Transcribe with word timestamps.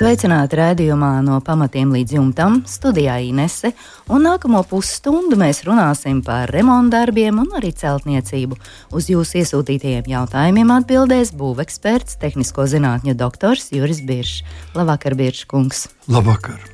Sveicināti 0.00 0.56
raidījumā 0.56 1.18
no 1.20 1.34
pamatiem 1.44 1.90
līdz 1.92 2.14
jumtam, 2.14 2.54
studijā 2.64 3.18
Inese, 3.20 3.74
un 4.08 4.22
nākamo 4.24 4.62
pusstundu 4.64 5.36
mēs 5.36 5.58
runāsim 5.66 6.22
par 6.24 6.48
remontdarbiem 6.54 7.36
un 7.42 7.50
arī 7.58 7.68
celtniecību. 7.76 8.56
Uz 8.96 9.10
jūsu 9.12 9.42
iesūtītajiem 9.42 10.06
jautājumiem 10.08 10.70
atbildēs 10.72 11.34
būveksperts, 11.36 12.16
tehnisko 12.22 12.64
zinātņu 12.72 13.12
doktors 13.20 13.66
Juris 13.76 14.00
Biršs. 14.08 14.46
Labvakar, 14.78 15.18
Biršs 15.18 15.44
kungs! 15.50 15.82
Labvakar! 16.08 16.64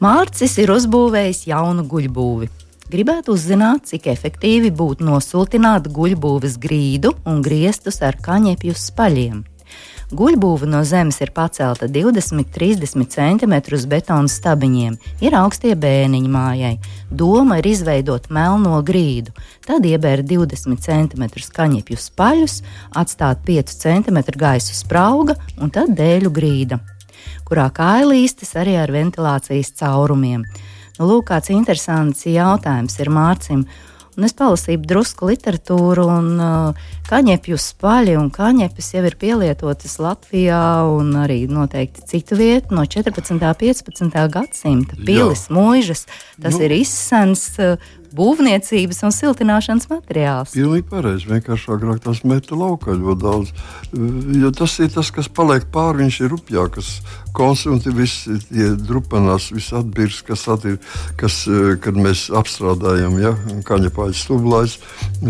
Mārcis 0.00 0.56
ir 0.62 0.72
uzbūvējis 0.72 1.42
jaunu 1.50 1.84
guļbūvi. 1.90 2.48
Gribētu 2.88 3.34
uzzināt, 3.36 3.84
cik 3.92 4.08
efektīvi 4.14 4.72
būtu 4.72 5.04
nosultināt 5.04 5.92
guļbūves 5.92 6.56
grīdu 6.64 7.12
un 7.28 7.44
griestus 7.44 8.00
ar 8.00 8.16
kaņepju 8.24 8.78
spaļiem. 8.80 9.44
Guļbūve 10.14 10.68
no 10.70 10.84
zemes 10.86 11.16
ir 11.24 11.32
pacelta 11.34 11.88
20-30 11.90 13.08
cm 13.10 13.54
uz 13.74 13.86
betona 13.90 14.30
stabiņiem, 14.30 14.98
ir 15.18 15.34
augstie 15.34 15.72
bēniņi 15.74 16.30
mājai. 16.30 16.74
Doma 17.10 17.58
ir 17.58 17.66
izveidot 17.72 18.28
melno 18.30 18.78
grīdu, 18.86 19.34
tad 19.66 19.86
iebērt 19.88 20.28
20 20.30 20.78
cm 20.84 21.26
kaņepju 21.58 21.98
spaļus, 21.98 22.60
atstāt 22.94 23.42
5 23.48 23.74
cm 23.82 24.22
gaisu 24.38 24.78
sprauga 24.78 25.34
un 25.58 25.74
tad 25.74 25.96
dēļu 25.98 26.30
grīda, 26.30 26.78
kurā 27.48 27.66
kailīstes 27.74 28.54
arī 28.62 28.78
ar 28.78 28.94
ventilācijas 28.94 29.74
caurumiem. 29.82 30.46
Nu, 30.96 31.10
lūk, 31.10 31.26
kāds 31.28 31.50
interesants 31.52 32.24
jautājums 32.24 32.94
ir 33.02 33.10
Mārcim. 33.12 33.66
Un 34.16 34.24
es 34.24 34.32
palasīju 34.36 34.80
drusku 34.88 35.28
literatūru, 35.28 36.06
un 36.08 36.28
uh, 36.40 36.86
kaņepju 37.10 37.58
spaļi 37.60 38.14
un 38.16 38.30
kaņepes 38.32 38.94
jau 38.94 39.02
ir 39.04 39.16
pielietotas 39.20 39.98
Latvijā 40.00 40.62
un 40.88 41.12
arī 41.20 41.42
noteikti 41.52 42.06
citu 42.14 42.38
vietu 42.40 42.78
no 42.78 42.86
14. 42.88 43.34
un 43.36 43.42
15. 43.44 44.16
gadsimta. 44.32 44.96
Pilis, 44.96 45.46
mūžas, 45.52 46.06
tas 46.40 46.56
nu, 46.56 46.64
ir 46.64 46.78
izsens. 46.80 47.50
Uh, 47.60 47.76
būvniecības 48.16 49.02
un 49.06 49.14
siltināšanas 49.14 49.90
materiāls. 49.90 50.54
Pilnīgi 50.56 50.86
pareizi. 50.90 51.28
Vienkārši 51.30 51.70
agrāk 51.74 52.02
tas 52.04 52.22
meta 52.26 52.56
laukā 52.58 52.96
ļoti 52.96 53.22
daudz. 53.22 53.52
Jo 54.40 54.52
tas 54.56 54.78
ir 54.82 54.90
tas, 54.94 55.12
kas 55.14 55.28
paliek 55.32 55.68
pāri, 55.72 56.04
viņš 56.04 56.18
ir 56.24 56.32
rupjāks. 56.32 56.90
Konsumti 57.36 57.92
visi 57.92 58.38
tie 58.48 58.70
drupanās, 58.80 59.50
viss 59.52 59.74
atbirs, 59.76 60.22
kas 60.24 60.46
atir, 60.48 60.78
kas, 61.20 61.42
kad 61.84 61.98
mēs 62.00 62.26
apstrādājam, 62.32 63.18
ja, 63.20 63.34
kaņepāļu 63.68 64.16
stublājs, 64.16 64.78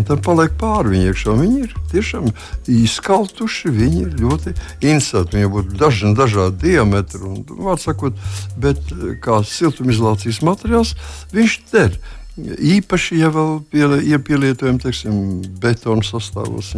tad 0.07 0.23
paliek 0.23 0.55
pāri 0.59 0.95
viņi 0.95 1.11
iekšā. 1.11 1.35
Viņi 1.41 1.63
ir 1.65 1.75
tiešām 1.91 2.29
izkaltuši, 2.71 3.73
viņi 3.75 4.05
ir 4.05 4.15
ļoti 4.21 4.53
interesanti. 4.53 5.35
Viņiem 5.37 5.55
būtu 5.57 5.81
daži 5.81 6.13
dažādi 6.17 6.71
diametri, 6.71 7.23
un, 7.27 7.41
vārds 7.67 7.87
sakot, 7.89 8.15
bet 8.59 8.79
kā 9.23 9.41
siltumizolācijas 9.43 10.39
materiāls, 10.47 10.95
viņš 11.35 11.59
der. 11.73 11.99
Īpaši, 12.37 13.17
ja 13.17 13.31
vēl 13.33 13.55
pielie, 13.71 13.97
ja 14.05 14.19
pielietojam 14.21 14.77
teiksim, 14.81 15.15
betona 15.61 16.05
sastāvos, 16.05 16.69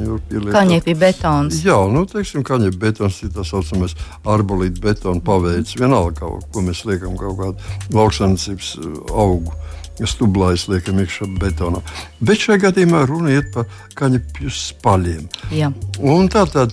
kaņepī 0.53 0.95
betons. 0.99 1.57
Jā, 1.65 1.75
nu, 1.91 2.05
teiksim, 2.07 2.45
kaņepī 2.47 2.79
betons 2.79 3.17
ir 3.25 3.33
tā 3.35 3.43
saucamais 3.47 3.95
arbolīta 4.23 4.79
betona 4.85 5.19
paveids. 5.25 5.75
Vienalga, 5.79 6.29
ko 6.53 6.63
mēs 6.63 6.85
liekam 6.87 7.17
kaut 7.19 7.41
kādu 7.41 7.97
lauksaimniecības 7.97 8.71
uh, 8.79 9.01
augu. 9.11 9.55
Stublājs 9.99 10.69
liekam 10.71 11.01
iekšā 11.03 11.25
betonā. 11.41 11.81
Bet 12.23 12.39
šajā 12.39 12.69
gadījumā 12.69 13.01
runa 13.09 13.33
iet 13.33 13.49
par 13.51 13.67
kaņepju 13.99 14.53
spaļiem. 14.55 15.25
Jā. 15.51 15.73
Un 15.99 16.31
tā 16.31 16.45
tad 16.47 16.71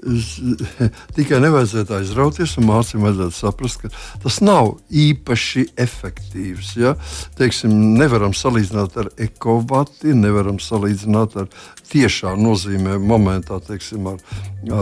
tikai 1.16 1.40
nevajadzētu 1.42 1.96
aizrauties, 1.98 2.54
un 2.60 2.68
mācīm 2.70 3.04
vajadzētu 3.04 3.36
saprast, 3.36 3.82
ka 3.82 3.90
tas 4.22 4.40
nav 4.44 4.72
īpaši 4.88 5.66
efektīvs. 5.80 6.72
Ja? 6.80 6.94
Teiksim, 7.38 7.74
nevaram 7.98 8.34
salīdzināt 8.36 8.96
ar 9.00 9.10
ekovati, 9.20 10.14
nevaram 10.16 10.60
salīdzināt 10.62 11.36
ar 11.42 11.50
tiešā 11.90 12.34
nozīmē 12.38 12.96
momentā, 13.02 13.60
teiksim, 13.66 14.08
ar, 14.14 14.20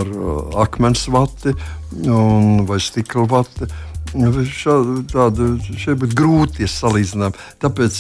ar 0.00 0.14
uh, 0.14 0.40
akmens 0.64 1.06
vati 1.12 1.54
vai 2.68 2.80
stikla 2.82 3.28
vati. 3.28 3.70
Tāda, 4.08 5.46
šeit 5.76 5.98
būtu 6.00 6.16
grūti 6.16 6.68
salīdzināt. 6.70 7.36
Tāpēc 7.60 7.98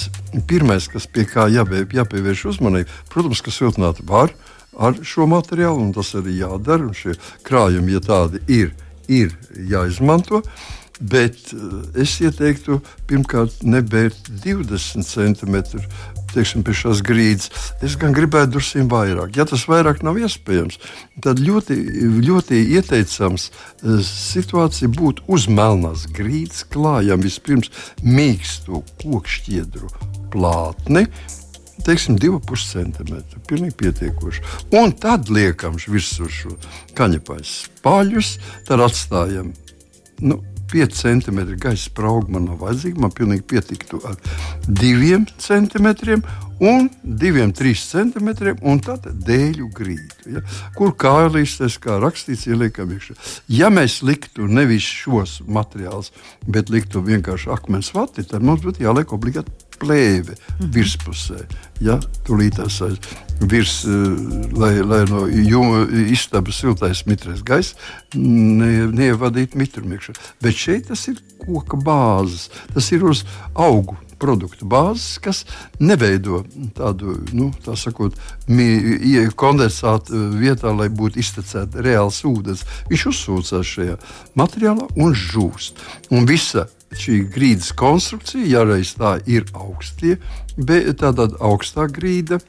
pirmais, 0.48 0.86
kas 0.88 1.04
pie 1.10 1.26
kā 1.28 1.50
jāpie, 1.52 1.82
jāpievērš 1.98 2.46
uzmanība, 2.54 3.02
protams, 3.12 3.42
ka 3.44 3.52
siltināt 3.52 4.00
var, 4.08 4.32
uh, 4.32 4.54
ar 4.78 4.98
šo 5.02 5.28
materiālu, 5.30 5.88
un 5.88 5.94
tas 5.96 6.14
arī 6.18 6.38
jādara. 6.40 6.90
Šie 6.94 7.16
krājumi, 7.46 7.96
ja 7.96 8.04
tādi 8.04 8.42
ir, 8.46 8.74
ir 9.08 9.34
jāizmanto. 9.70 10.42
Bet 10.98 11.52
eh, 11.54 12.02
es 12.02 12.16
ieteiktu 12.22 12.80
pirmkārt 13.10 13.62
nebērt 13.62 14.32
20 14.42 15.06
centimetrus 15.06 15.86
teiksim, 16.32 16.64
pie 16.66 16.74
šīs 16.76 17.02
grīdas. 17.06 17.48
Es 17.84 17.96
gan 18.00 18.14
gribētu 18.16 18.56
drusku 18.56 18.84
vairāk. 18.90 19.36
Ja 19.38 19.46
tas 19.48 19.64
vairāk 19.70 20.02
nav 20.06 20.18
iespējams, 20.20 20.78
tad 21.24 21.40
ļoti, 21.42 21.78
ļoti 22.26 22.62
ieteicams 22.76 23.48
eh, 23.48 23.98
situācija 24.04 24.90
būtu 24.98 25.26
uz 25.30 25.48
melnās 25.50 26.06
grīdas 26.14 26.64
klājam 26.68 27.24
vispirms 27.24 27.72
mīkstu 28.04 28.82
kokšķiedru 29.02 29.90
plātni 30.32 31.06
teiksim, 31.88 32.18
2,5 32.20 32.66
cm. 32.72 33.40
Pilnīgi 33.48 33.76
pietiekoši. 33.80 34.44
Un 34.78 34.92
tad 35.00 35.32
liekam 35.32 35.80
virsū 35.80 36.28
šo 36.32 36.54
kaņepais 36.98 37.56
paļus, 37.84 38.36
tad 38.68 38.84
atstājam. 38.84 39.54
Nu, 40.20 40.42
5 40.68 40.92
cm 40.92 41.38
gaisa 41.56 41.88
sprauga 41.88 42.32
man 42.32 42.44
nav 42.50 42.60
vajadzīga. 42.62 43.00
Man 43.00 43.14
pilnīgi 43.16 43.46
pietiktu 43.48 44.02
ar 44.04 44.18
2 44.68 45.22
cm 45.40 45.88
un 46.60 46.90
2-3 47.04 47.74
cm, 47.78 48.30
un 48.66 48.80
tad 48.82 49.06
dēļu 49.26 49.68
grīdu. 49.74 50.34
Ja? 50.34 50.42
Kur 50.76 50.92
kālīstes, 50.98 51.78
kā 51.82 52.00
rakstīts, 52.02 52.48
ieliekam 52.50 52.90
iekšā. 52.92 53.14
Ja 53.60 53.70
mēs 53.72 54.00
liktu 54.02 54.48
nevis 54.50 54.86
šos 55.04 55.38
materiālus, 55.46 56.10
bet 56.46 56.72
liktu 56.74 57.04
vienkārši 57.06 57.52
akmens 57.54 57.92
vati, 57.94 58.26
tad 58.26 58.44
mums 58.44 58.64
būtu 58.66 58.84
jāliek 58.84 59.14
obligāti 59.14 59.54
plēve 59.80 60.34
mhm. 60.34 60.70
virspusē. 60.74 61.42
Ja, 61.84 62.00
Tūlītās 62.26 62.80
aiz 62.86 62.98
virs, 63.38 63.84
eh, 63.86 63.92
lai, 64.58 64.72
lai 64.82 65.04
no 65.06 65.26
istabas 66.10 66.58
siltais 66.58 67.04
mitrais 67.06 67.44
gaiss 67.46 67.76
ne, 68.14 68.88
neievadītu 68.90 69.58
mitrumu 69.58 69.94
iekšā. 69.94 70.16
Bet 70.42 70.58
šeit 70.58 70.90
tas 70.90 71.06
ir 71.10 71.22
koka 71.38 71.78
bāzes, 71.78 72.48
tas 72.74 72.90
ir 72.94 73.06
uz 73.06 73.24
augu 73.54 73.96
produktu 74.20 74.66
bāzes, 74.68 75.18
kas 75.22 75.44
neveido 75.80 76.42
tādu 76.76 77.18
nu, 77.32 77.50
tā 77.64 77.76
sakot, 77.78 78.16
kondensātu 79.38 80.24
vietā, 80.38 80.72
lai 80.74 80.88
būtu 80.90 81.22
iztecēta 81.22 81.84
reāls 81.84 82.22
ūdens. 82.28 82.64
Viņš 82.90 83.06
uzsūcās 83.12 83.74
šajā 83.76 83.96
materiālā 84.38 84.88
un 84.98 85.14
žūst. 85.16 85.82
Un 86.14 86.28
visa 86.28 86.68
šī 86.96 87.20
grīdas 87.32 87.72
konstrukcija, 87.76 88.46
ja 88.48 88.64
reiz 88.66 88.94
tā 88.98 89.18
ir 89.28 89.46
augstie, 89.52 90.16
bet 90.56 90.98
tāda 91.02 91.28
augstā 91.44 91.86
grīda, 91.92 92.40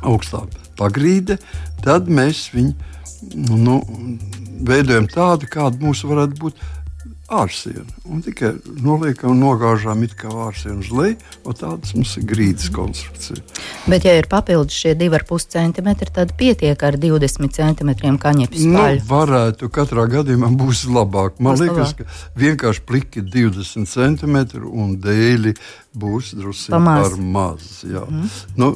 augstā 0.00 0.46
pagrīde, 0.80 1.36
tad 1.84 2.08
mēs 2.08 2.48
viņu 2.54 2.74
nu, 3.60 3.80
veidojam 4.64 5.08
tādu, 5.10 5.48
kāda 5.50 5.80
mums 5.82 6.02
varētu 6.08 6.40
būt 6.40 6.62
ārsienu. 7.30 7.86
Un 8.10 8.22
tikai 8.24 8.52
noliekam, 8.82 9.36
nogāžām 9.38 10.02
it 10.06 10.16
kā 10.18 10.30
ārsienu 10.48 10.82
uz 10.82 10.90
leju, 10.94 11.16
un 11.46 11.56
tādas 11.56 11.94
mums 11.96 12.16
ir 12.18 12.26
grīdas 12.30 12.70
konstrukcija. 12.74 13.42
Bet, 13.90 14.06
ja 14.08 14.16
ir 14.18 14.28
papildus 14.30 14.76
šie 14.76 14.96
2,5 14.98 15.46
cm, 15.54 15.90
tad 16.10 16.34
pietiek 16.38 16.82
ar 16.86 16.98
20 17.00 17.54
cm 17.56 17.92
kaņepes. 18.20 18.66
Nu, 18.66 18.86
varētu 19.10 19.70
katrā 19.72 20.06
gadījumā 20.10 20.50
būs 20.60 20.86
labāk. 20.90 21.38
Man 21.38 21.54
būs 21.54 21.64
liekas, 21.64 21.94
labāk. 21.94 22.02
ka 22.02 22.40
vienkārši 22.42 22.86
pliki 22.88 23.24
20 23.26 23.90
cm 23.90 24.40
un 24.70 24.96
dēļi 25.00 25.54
būs 26.00 26.34
drusku 26.38 26.70
par 26.70 27.16
maz. 27.18 27.82
mm. 27.82 28.28
nu, 28.60 28.70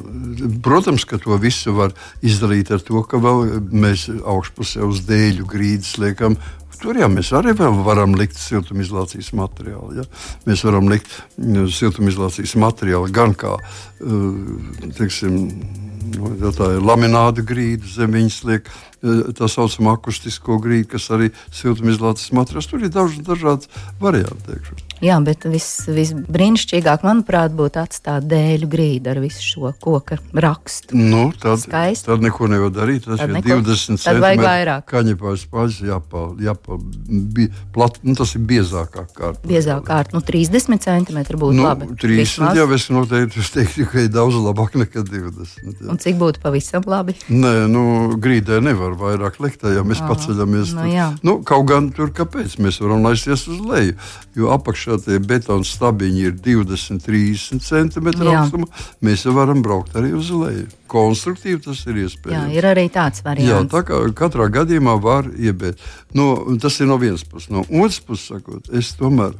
protams, 0.63 1.05
ka 1.07 1.19
to 1.21 1.37
visu 1.39 1.75
var 1.75 1.95
izdarīt 2.25 2.71
ar 2.75 2.83
to, 2.83 3.03
ka 3.07 3.19
mēs 3.19 4.09
augšpusē 4.11 4.83
uz 4.87 5.05
dēļu 5.07 5.47
grīdas 5.47 5.95
liekam 6.01 6.35
Tur 6.85 6.99
jau 7.01 7.07
mēs 7.09 7.31
arī 7.33 7.55
varam 7.57 8.13
likt 8.13 8.37
siltumizolācijas 8.37 9.31
materiālu. 9.33 9.95
Ja? 9.97 10.03
Mēs 10.45 10.61
varam 10.67 10.91
likt 10.91 11.09
mm, 11.41 11.65
siltumizolācijas 11.73 12.53
materiālu 12.61 13.09
gan 13.15 13.33
kā 13.33 13.55
uh, 13.57 14.91
teiksim, 14.99 15.39
Nu, 16.05 16.29
ja 16.39 16.51
tā 16.53 16.67
ir 16.75 16.83
lamināta 16.85 17.43
grīda, 17.45 17.87
zem 17.89 18.13
viņas 18.13 18.37
liek 18.45 18.67
tā 19.37 19.49
saucamā 19.51 19.95
akustisko 19.99 20.57
grīdu, 20.63 20.89
kas 20.95 21.09
arī 21.15 21.31
siltumizolācijas 21.55 22.33
materiāls. 22.35 22.69
Tur 22.71 22.83
ir 22.85 22.91
daudz 22.93 23.19
dažādas 23.25 23.69
varianti. 24.01 24.41
Teikšu. 24.49 24.75
Jā, 25.03 25.17
bet 25.25 25.43
viss 25.51 25.83
vis 25.91 26.13
brīnišķīgāk, 26.15 27.03
manuprāt, 27.03 27.51
būtu 27.55 27.81
atstāt 27.81 28.23
dēļu 28.31 28.67
grīdu 28.71 29.11
ar 29.11 29.19
visu 29.19 29.43
šo 29.43 29.73
koku 29.83 30.15
rakstu. 30.33 30.95
Nu, 30.95 31.27
tad, 31.35 31.59
Skaisti. 31.65 32.07
tad 32.07 32.23
neko 32.23 32.47
nevar 32.47 32.71
darīt. 32.73 33.03
Tas 33.05 33.19
ir 33.21 33.33
neko. 33.35 33.57
20 33.59 33.99
Tad 34.05 34.21
vajag 34.23 34.39
centimetri. 34.39 34.45
vairāk. 34.47 34.85
Kaņepājas 34.89 35.43
paļas 35.51 35.79
jāpal, 35.89 36.29
jāpal, 36.47 36.79
bi, 37.35 37.49
plat, 37.75 37.99
nu, 38.07 38.15
tas 38.15 38.31
ir 38.39 38.45
biezākā 38.47 39.03
kārta. 39.11 39.43
Biezāk 39.45 39.83
kārt, 39.89 40.15
nu 40.15 40.23
30 40.25 40.79
centimetri 40.87 41.37
būtu 41.43 41.59
Nu, 41.59 41.67
labi. 41.67 41.89
30 41.99 42.23
Vismaz. 42.23 42.55
jau 42.57 42.67
es 42.73 42.87
noteikti 42.89 43.43
es 43.43 43.51
teiktu, 43.51 43.85
ka 43.91 43.99
ir 44.07 44.09
daudz 44.15 44.39
labāk 44.39 44.79
nekā 44.79 45.03
20. 45.03 45.83
Jā. 45.83 45.89
Un 45.91 45.99
cik 46.01 46.15
būtu 46.23 46.41
pavisam 46.43 46.87
labi? 46.87 47.17
Nē, 47.29 47.67
nu, 47.69 48.15
grīdē 48.15 48.61
nevar 48.63 48.94
vairāk 48.99 49.39
likt, 49.43 49.63
ja 49.63 49.83
mēs 49.85 50.01
Ā, 50.03 50.07
paceļamies. 50.09 50.73
nu 50.77 50.85
jā. 50.89 51.07
nu, 51.25 51.37
kaut 51.47 51.65
gan 51.69 51.89
tur 51.95 52.11
kāpēc 52.15 52.57
mēs 52.63 52.81
varam 52.83 53.03
laisties 53.05 53.45
uz 53.51 53.59
leju. 53.61 53.95
Jo 54.35 54.49
apakšā 54.55 54.97
tie 55.05 55.19
betona 55.19 55.63
stabiņi 55.63 56.25
ir 56.29 56.33
20, 56.43 56.99
30 57.05 57.63
cm 57.63 58.09
Jā. 58.11 58.41
augstuma. 58.41 58.67
Mēs 59.05 59.25
jau 59.27 59.35
varam 59.37 59.61
braukt 59.63 59.95
arī 59.95 60.13
uz 60.17 60.29
leju. 60.31 60.67
Konstruktīvi 60.91 61.63
tas 61.65 61.81
ir 61.87 61.95
Jā, 62.01 62.07
iespējams. 62.09 62.53
ir 62.55 62.67
arī 62.71 62.89
tāds 62.93 63.21
Jā, 63.21 63.29
variants. 63.29 63.71
tā 63.73 63.83
kā 63.87 64.01
katrā 64.13 64.49
gadījumā 64.51 64.99
var 65.01 65.29
iebēt. 65.31 65.79
No, 66.13 66.33
tas 66.61 66.79
ir 66.79 66.87
no 66.87 66.97
vienas 67.01 67.23
puses. 67.23 67.49
No 67.49 67.63
otras 67.69 67.99
puses, 67.99 68.27
sakot, 68.31 68.69
es 68.73 68.93
tomēr 68.99 69.33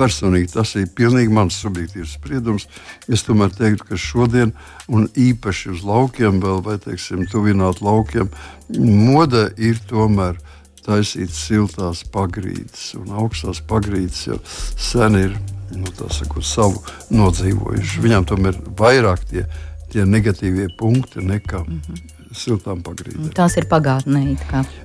personīgi 0.00 0.54
tas 0.54 0.74
ir 0.80 0.88
pilnīgi 0.96 1.32
mans 1.34 1.58
subjektīvs 1.60 2.16
spriedums. 2.16 2.66
Es 3.08 3.24
tomēr 3.26 3.52
teiktu, 3.54 3.86
ka 3.90 4.00
šodien, 4.00 4.54
un 4.88 5.08
īpaši 5.14 5.74
uz 5.74 5.84
laukiem, 5.86 6.40
vēl, 6.42 6.62
vai 6.66 6.78
teiksim, 6.82 7.26
tuvināt 7.30 7.82
laukiem, 7.84 8.32
mode 8.78 9.48
ir 9.60 9.80
tomēr 9.90 10.40
taisīt 10.86 11.32
siltās 11.36 12.02
pagrīdes. 12.12 12.94
Un 13.00 13.12
augstās 13.22 13.60
pagrīdes 13.68 14.26
jau 14.30 14.38
sen 14.50 15.18
ir 15.20 15.34
nu, 15.76 15.90
sakot, 16.08 16.46
savu 16.46 16.80
nodzīvojuši. 17.14 18.06
Viņām 18.06 18.30
tomēr 18.30 18.56
ir 18.56 18.72
vairāk 18.78 19.26
tie, 19.30 19.44
tie 19.92 20.06
negatīvie 20.08 20.70
punkti 20.78 21.22
nekā 21.24 21.64
mm 21.66 21.82
-hmm. 21.86 22.19
Siltām 22.36 22.82
pagrīdēm. 22.86 23.30
Tās 23.36 23.56
ir 23.60 23.66
pagātnē. 23.70 24.22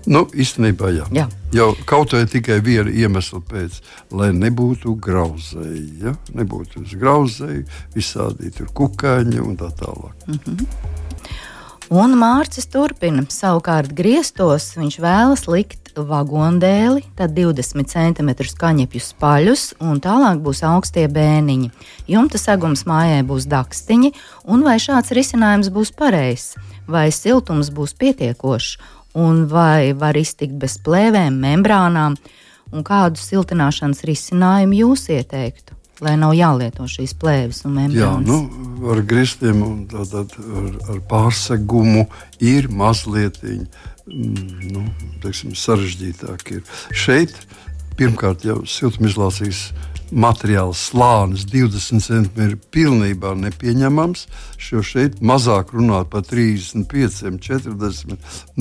Nu, 0.10 0.26
īstenībā, 0.34 0.92
jā. 0.96 1.08
Jā. 1.16 1.28
Jau 1.56 1.70
kaut 1.88 2.16
vai 2.16 2.26
tikai 2.30 2.60
viena 2.66 2.92
iemesla 2.92 3.42
pēc, 3.46 3.80
lai 4.16 4.32
nebūtu 4.36 4.96
grauzēji. 5.02 5.86
Ja? 6.04 6.16
Nebūtu 6.36 6.86
grauzēji, 7.00 7.66
visādi 7.96 8.52
tur 8.56 8.72
kukaiņi 8.76 9.42
un 9.44 9.58
tā 9.60 9.72
tālāk. 9.80 10.28
Un 11.94 12.16
Mārcis 12.18 12.66
turpina. 12.74 13.28
Savukārt 13.30 13.94
griestos 13.94 14.72
viņš 14.78 15.00
vēlas 15.04 15.46
likt 15.52 15.85
vagondēli, 16.04 17.06
tad 17.16 17.32
20 17.38 17.88
cm 17.88 18.32
kaņepju 18.60 19.02
spaļus, 19.02 19.64
un 19.80 20.02
tālāk 20.04 20.42
būs 20.44 20.64
augstie 20.68 21.06
bēniņi. 21.08 21.72
Jumta 22.12 22.42
segums 22.42 22.84
mājai 22.90 23.22
būs 23.28 23.48
dakstiņi, 23.52 24.12
un 24.52 24.66
vai 24.68 24.76
šāds 24.82 25.14
risinājums 25.16 25.72
būs 25.72 25.94
pareizs, 25.96 26.58
vai 26.88 27.08
siltums 27.16 27.72
būs 27.72 27.96
pietiekošs, 27.96 28.76
un 29.16 29.46
vai 29.48 29.94
var 29.94 30.18
iztikt 30.20 30.58
bez 30.60 30.76
plēvēm, 30.84 31.40
membrānām, 31.40 32.20
un 32.74 32.84
kādu 32.84 33.22
siltināšanas 33.22 34.04
risinājumu 34.04 34.84
jūs 34.84 35.08
ieteiktu? 35.16 35.78
Lai 36.04 36.16
nav 36.20 36.34
jālieto 36.36 36.84
šīs 36.92 37.14
plēves 37.16 37.62
un 37.68 37.78
Jā, 37.78 37.86
membrānas. 37.86 38.28
nu, 38.28 38.90
ar 38.92 39.00
griestiem 39.08 39.62
un 39.64 39.78
tātad 39.88 40.34
ar, 40.36 40.72
ar 40.92 41.00
pārsegumu 41.08 42.06
ir 42.44 42.68
mazliet 42.68 43.40
mm, 43.46 44.74
nu, 44.76 44.84
teiksim, 45.24 45.56
sarežģītāk. 45.56 46.52
Ir. 46.58 46.66
Šeit 46.92 47.32
pirmkārt 47.96 48.44
jau 48.44 48.60
siltumizolācijas 48.68 49.70
materiāls 50.12 50.82
slānis 50.92 51.46
20 51.50 52.04
cm 52.04 52.46
ir 52.46 52.58
pilnībā 52.74 53.34
nepieņemams. 53.40 54.28
Jo 54.66 54.82
šeit 54.82 55.20
mazāk 55.22 55.76
runāt 55.76 56.08
par 56.10 56.24
35, 56.26 57.38
40. 57.44 58.16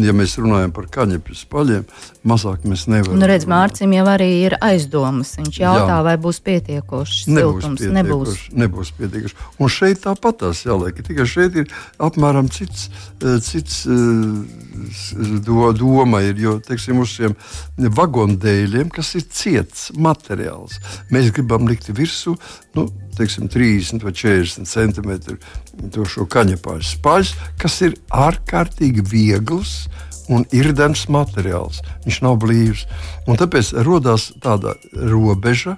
Ja 0.04 0.12
mēs 0.12 0.34
runājam 0.36 0.74
par 0.76 0.90
kaņepju 0.92 1.36
spaļiem, 1.38 1.86
mazāk 2.28 2.66
mēs 2.68 2.84
nevaram. 2.92 3.16
Nu, 3.20 3.28
redz. 3.30 3.46
Mārcim 3.48 3.94
jau 3.96 4.04
arī 4.12 4.28
ir 4.44 4.56
aizdomas. 4.64 5.32
Viņš 5.38 5.60
jautā, 5.62 5.94
Jā. 5.94 6.00
vai 6.04 6.14
būs 6.20 6.42
pietiekošs 6.44 7.22
siltums. 7.28 7.84
Nebūs. 7.94 8.44
Nebūs 8.52 8.92
pietiekoši. 8.98 9.38
Un 9.64 9.72
šeit 9.72 10.02
tāpat 10.04 10.42
tās 10.42 10.64
jāliek. 10.66 11.00
Tikai 11.06 11.26
šeit 11.30 11.56
ir 11.62 11.72
apmēram 12.02 12.50
cits, 12.52 12.90
eh, 13.24 13.38
cits 13.44 13.84
eh, 13.88 15.40
do, 15.46 15.72
doma. 15.72 16.20
Ir, 16.24 16.36
jo, 16.40 16.58
teiksim, 16.64 17.00
uz 17.00 17.16
šiem 17.16 17.36
vagondēļiem, 17.78 18.92
kas 18.92 19.14
ir 19.18 19.26
ciets 19.32 19.88
materiāls, 19.96 20.80
mēs 21.14 21.32
gribam 21.34 21.68
likt 21.68 21.90
virsū 21.94 22.36
nu, 22.76 22.86
teiksim, 23.18 23.48
30 23.52 24.04
vai 24.04 24.14
40 24.14 24.70
centimetru 24.70 26.06
šo 26.08 26.26
kaņepāžu 26.30 26.94
spaļus, 26.96 27.34
kas 27.60 27.80
ir 27.86 27.96
ārkārtīgi 28.10 29.04
viegls 29.10 29.84
un 30.32 30.46
irdens 30.56 31.06
materiāls. 31.12 31.82
Viņš 32.06 32.20
nav 32.24 32.38
blīvs. 32.44 32.86
Un 33.28 33.40
tāpēc 33.40 33.74
radās 33.86 34.30
tāda 34.42 34.74
robeža, 34.94 35.76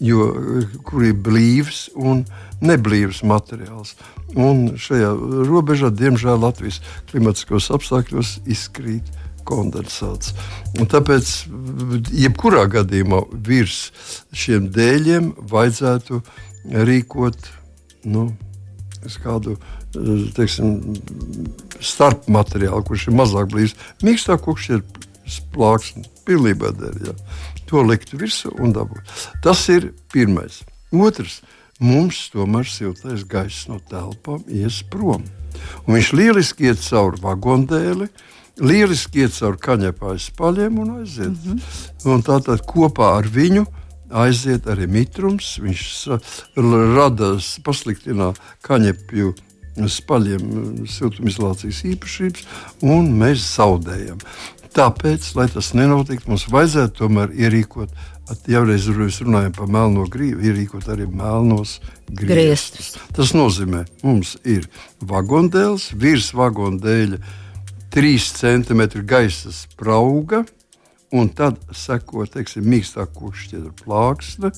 jo, 0.00 0.30
kur 0.86 1.04
ir 1.08 1.16
blīvs 1.24 1.86
un 1.96 2.24
neblīvs 2.64 3.22
materiāls. 3.26 3.94
Un 4.36 4.76
šajā 4.80 5.12
robežā, 5.48 5.92
diemžēl, 5.94 6.40
Latvijas 6.42 6.80
klimatiskos 7.10 7.70
apstākļos 7.76 8.38
izkrīt 8.48 9.12
kondensāts. 9.46 10.34
Un 10.80 10.88
tāpēc, 10.90 11.32
jebkurā 12.12 12.66
gadījumā, 12.72 13.22
virs 13.46 13.90
šiem 14.36 14.70
dēļiem 14.74 15.32
vajadzētu 15.52 16.20
rīkot 16.86 17.50
nu, 18.10 18.28
kādu 19.22 19.56
teiksim, 20.36 20.96
starp 21.80 22.26
materiālu, 22.32 22.84
kurš 22.86 23.08
ir 23.10 23.18
mazāk 23.18 23.50
blīvs. 23.52 23.76
Mīkstāk 24.04 24.44
kurš 24.44 24.70
ir 24.76 24.86
plāksne, 25.54 26.04
pilnībā 26.26 26.72
der. 26.78 26.96
Jā. 27.06 27.14
To 27.70 27.82
likt 27.82 28.12
virsū 28.14 28.52
un 28.62 28.74
dabūt. 28.76 29.14
Tas 29.42 29.66
ir 29.72 29.92
pirmais. 30.12 30.62
Otrs. 30.94 31.40
Mums 31.76 32.30
tomēr 32.32 32.64
siltais 32.64 33.20
gaiss 33.28 33.66
no 33.68 33.76
telpām 33.90 34.46
ies 34.48 34.78
prom. 34.88 35.26
Un 35.84 35.96
viņš 35.98 36.12
lieliski 36.16 36.70
iet 36.70 36.80
cauri 36.80 37.20
vagondēli, 37.20 38.08
lieliski 38.62 39.24
iet 39.24 39.34
cauri 39.36 39.60
kaņepājas 39.62 40.30
spaļiem 40.30 40.78
un 40.82 40.94
aiziet. 41.00 41.32
Mm 41.32 41.58
-hmm. 41.58 42.12
un 42.12 42.22
tātad 42.22 42.62
kopā 42.66 43.16
ar 43.18 43.28
viņu 43.28 43.66
aiziet 44.10 44.66
arī 44.66 44.86
mitrums. 44.86 45.58
Viņš 45.62 45.84
rada, 46.96 47.36
pasliktina 47.64 48.32
kaņepju 48.62 49.34
spaļiem 49.76 50.86
siltumizolācijas 50.88 51.82
īpašības, 51.84 52.44
un 52.82 53.10
mēs 53.20 53.44
zaudējam. 53.56 54.18
Tāpēc, 54.76 55.30
lai 55.36 55.48
tas 55.48 55.72
nenotiktu, 55.72 56.28
mums 56.28 56.48
vajadzētu 56.52 56.98
tomēr 56.98 57.32
ierīkot, 57.32 57.92
jau 58.48 58.62
reiz 58.64 58.88
mēs 58.88 59.22
runājam 59.24 59.54
par 59.56 59.70
melno 59.72 60.04
grību, 60.12 60.42
ierīkot 60.44 60.88
arī 60.92 61.06
melnos. 61.08 61.78
Griestus. 62.08 62.96
Tas 63.16 63.32
nozīmē, 63.36 63.86
mums 64.02 64.36
ir 64.44 64.68
vagondēls, 65.00 65.92
virs 65.96 66.32
vagondēļa 66.36 67.20
3 67.96 68.18
cm 68.36 68.82
gaisa 69.08 69.52
sprauga, 69.52 70.42
un 71.16 71.30
tad 71.32 71.56
seko 71.72 72.26
teiksim, 72.28 72.66
mīkstāk 72.68 73.14
košķiedra 73.16 73.72
plāksne. 73.78 74.50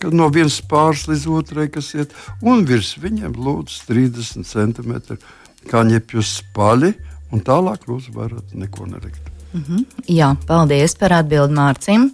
Kad 0.00 0.16
no 0.16 0.26
vienas 0.32 0.56
pāris 0.66 1.04
līdz 1.06 1.26
otrai, 1.30 1.68
kas 1.70 1.92
iet, 1.94 2.16
un 2.42 2.64
virs 2.66 2.96
viņiem 2.98 3.36
lūdzu 3.36 3.84
30 3.86 4.48
cm 4.48 5.20
kaņepju 5.70 6.24
spaļi, 6.24 6.94
un 7.30 7.44
tālāk 7.46 7.86
lūdzu 7.86 8.16
varat 8.16 8.56
neko 8.58 8.88
nelikt. 8.90 9.30
Jā, 10.10 10.32
paldies 10.48 10.96
par 10.98 11.14
atbildi 11.20 11.54
Mārcim. 11.54 12.10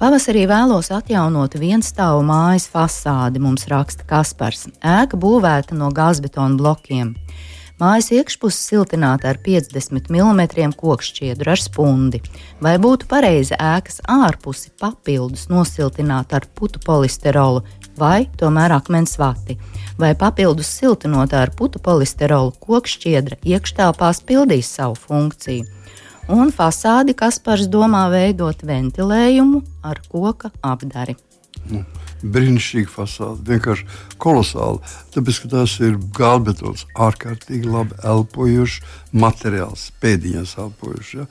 Pavasarī 0.00 0.46
vēlos 0.48 0.88
atjaunot 0.88 1.58
vienstāvu 1.60 2.24
mājas 2.24 2.64
fasādi, 2.72 3.42
mums 3.44 3.68
raksta 3.68 4.08
Kaspars. 4.08 4.70
Ēka 4.80 5.20
būvēta 5.20 5.76
no 5.76 5.90
gāzbetona 5.92 6.56
blokiem. 6.56 7.12
Mājas 7.80 8.10
iekšpuse 8.12 8.58
siltināta 8.60 9.30
ar 9.30 9.38
50 9.40 10.10
mm 10.12 10.74
kokšķiedru 10.76 11.48
ar 11.48 11.60
spundi. 11.62 12.18
Vai 12.60 12.74
būtu 12.76 13.08
pareizi 13.08 13.56
ēkas 13.56 14.02
ārpusi 14.04 14.68
papildus 14.76 15.46
nosiltināt 15.48 16.34
ar 16.36 16.44
putu 16.54 16.82
polisterolu 16.84 17.62
vai 17.96 18.26
tomēr 18.36 18.74
akmens 18.76 19.16
vati? 19.16 19.56
Vai 19.96 20.12
papildus 20.12 20.68
siltinot 20.76 21.32
ar 21.32 21.54
putu 21.56 21.80
polisterolu 21.80 22.52
kokšķiedra 22.60 23.40
iekštelpās 23.48 24.20
pildīs 24.28 24.68
savu 24.76 25.00
funkciju? 25.00 25.64
Un 26.28 26.52
fasādi 26.52 27.16
Kaspars 27.16 27.64
domā 27.72 28.04
veidot 28.12 28.60
ventilējumu 28.60 29.64
ar 29.88 30.04
koka 30.12 30.52
apdari. 30.60 31.16
Nu, 31.72 31.80
brīnišķīga 32.22 32.90
fasāde, 32.92 33.44
vienkārši 33.48 33.86
kolosāla. 34.20 34.80
Tāpēc, 35.14 35.40
ka 35.42 35.50
tās 35.54 35.76
ir 35.84 35.96
gāzbetons, 36.16 36.86
ārkārtīgi 37.06 37.70
labi 37.70 37.96
elpojošs 38.06 38.80
materiāls, 39.12 39.88
pēdiņās 40.02 40.56
elpojošs. 40.64 41.12
Ja? 41.18 41.26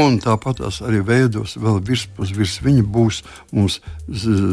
Un 0.00 0.20
tāpat 0.22 0.62
tās 0.62 0.80
arī 0.86 1.02
veidos 1.06 1.56
vēl 1.60 1.80
virspus, 1.86 2.34
virs 2.36 2.58
viņa 2.64 2.86
būs 2.86 3.22
mums 3.56 3.80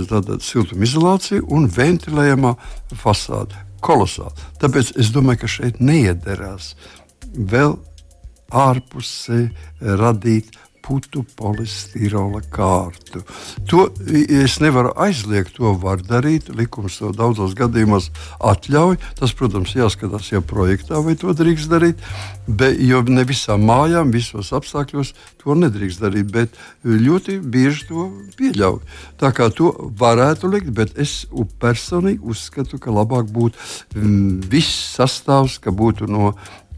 tāda 0.10 0.40
siltumizolācija 0.44 1.46
un 1.48 1.70
ventilējama 1.72 2.56
fasāde. 2.96 3.66
Kolosāli. 3.84 4.34
Tāpēc 4.58 4.96
es 4.98 5.12
domāju, 5.14 5.44
ka 5.44 5.52
šeit 5.54 5.78
neiederās 5.84 6.74
vēl 7.38 7.78
ārpusē 8.54 9.48
radīt 10.00 10.56
putu 10.88 11.24
polistirola 11.38 12.42
kārtu. 12.54 13.22
To 13.68 13.88
es 14.08 14.58
nevaru 14.64 14.94
aizliegt, 14.96 15.58
to 15.58 15.74
var 15.82 16.02
darīt. 16.06 16.48
Likums 16.56 17.00
to 17.02 17.12
daudzos 17.16 17.56
gadījumos 17.60 18.10
atļauj. 18.40 18.98
Tas, 19.20 19.36
protams, 19.36 19.76
jāskatās 19.76 20.32
jau 20.32 20.42
projektā, 20.46 21.02
vai 21.04 21.18
to 21.20 21.36
drīkst 21.36 21.72
darīt. 21.72 22.04
Bet, 22.48 22.80
jo 22.80 23.02
ne 23.12 23.26
visām 23.28 23.66
mājām, 23.68 24.14
visos 24.16 24.54
apstākļos 24.56 25.12
to 25.42 25.58
nedrīkst 25.60 26.04
darīt, 26.04 26.30
bet 26.32 26.56
ļoti 26.88 27.42
bieži 27.44 27.90
to 27.90 28.08
pieļauj. 28.40 28.80
Tā 29.20 29.34
kā 29.36 29.50
to 29.52 29.74
varētu 30.00 30.54
likt, 30.54 30.72
bet 30.76 30.96
es 30.96 31.26
personīgi 31.60 32.24
uzskatu, 32.24 32.80
ka 32.80 32.94
labāk 32.96 33.28
būtu 33.36 33.60
mm, 34.00 34.48
viss 34.48 34.96
sastāvs, 34.96 35.60
ka 35.60 35.76
būtu 35.76 36.08
no 36.08 36.32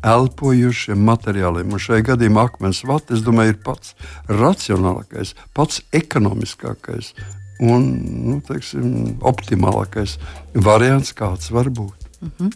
elpojušiem 0.06 1.02
materiāliem. 1.10 1.74
Un 1.74 1.82
šajā 1.82 2.06
gadījumā 2.14 2.48
akmens 2.50 2.84
vats, 2.88 3.12
es 3.16 3.24
domāju, 3.26 3.56
ir 3.56 3.62
pats 3.64 3.96
racionālākais, 4.30 5.36
pats 5.54 5.82
ekonomiskākais 5.96 7.14
un 7.60 7.88
nu, 8.26 8.38
teiksim, 8.48 9.18
optimālākais 9.28 10.18
variants, 10.56 11.12
kāds 11.16 11.52
var 11.52 11.70
būt. 11.70 12.08
Mm 12.22 12.32
-hmm. 12.38 12.52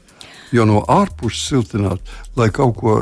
Jo 0.51 0.65
no 0.65 0.83
ārpuses 0.87 1.47
siltināt, 1.47 1.99
lai 2.35 2.49
kaut 2.49 2.75
ko 2.77 3.01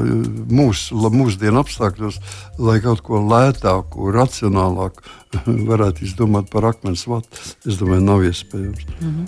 mūsu, 0.49 0.95
mūsdienu 0.95 1.59
apstākļos, 1.59 2.19
lai 2.57 2.79
kaut 2.81 3.01
ko 3.01 3.19
lētāku, 3.19 4.11
racionālāku 4.11 5.01
varētu 5.71 6.03
izdomāt 6.03 6.49
par 6.49 6.65
akmens 6.65 7.07
vatu, 7.07 7.27
es 7.65 7.77
domāju, 7.77 8.01
nav 8.01 8.23
iespējams. 8.23 8.85
Mm 9.01 9.09
-hmm. 9.09 9.27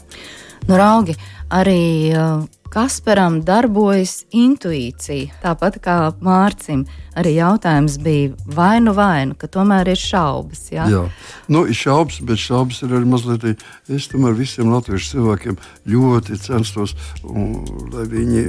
Nu, 0.68 0.78
raugi, 0.78 1.16
arī 1.50 2.14
uh, 2.16 2.46
Kasparam 2.74 3.36
darbojas 3.46 4.24
intuīcija, 4.34 5.36
tāpat 5.44 5.76
kā 5.84 5.98
Mārcim. 6.26 6.88
Arī 7.20 7.36
jautājums 7.38 8.00
bija, 8.02 8.32
vai 8.46 8.80
nu 8.82 8.96
vai 8.98 9.28
nu, 9.30 9.38
ka 9.38 9.48
tomēr 9.52 9.92
ir 9.94 10.00
šaubas. 10.00 10.66
Jā, 10.74 10.88
jā. 10.90 11.04
Nu, 11.52 11.66
ir 11.70 11.78
šaubas, 11.78 12.18
bet 12.26 12.42
šaubas 12.42 12.82
ir 12.86 12.96
arī 12.98 13.10
mazliet. 13.10 13.62
Es 13.92 14.08
tomēr 14.10 14.34
visiem 14.38 14.72
latviešu 14.74 15.12
cilvēkiem 15.14 15.60
ļoti 15.94 16.40
censtos, 16.42 16.96
un, 17.28 17.60
lai 17.94 18.08
viņi 18.10 18.46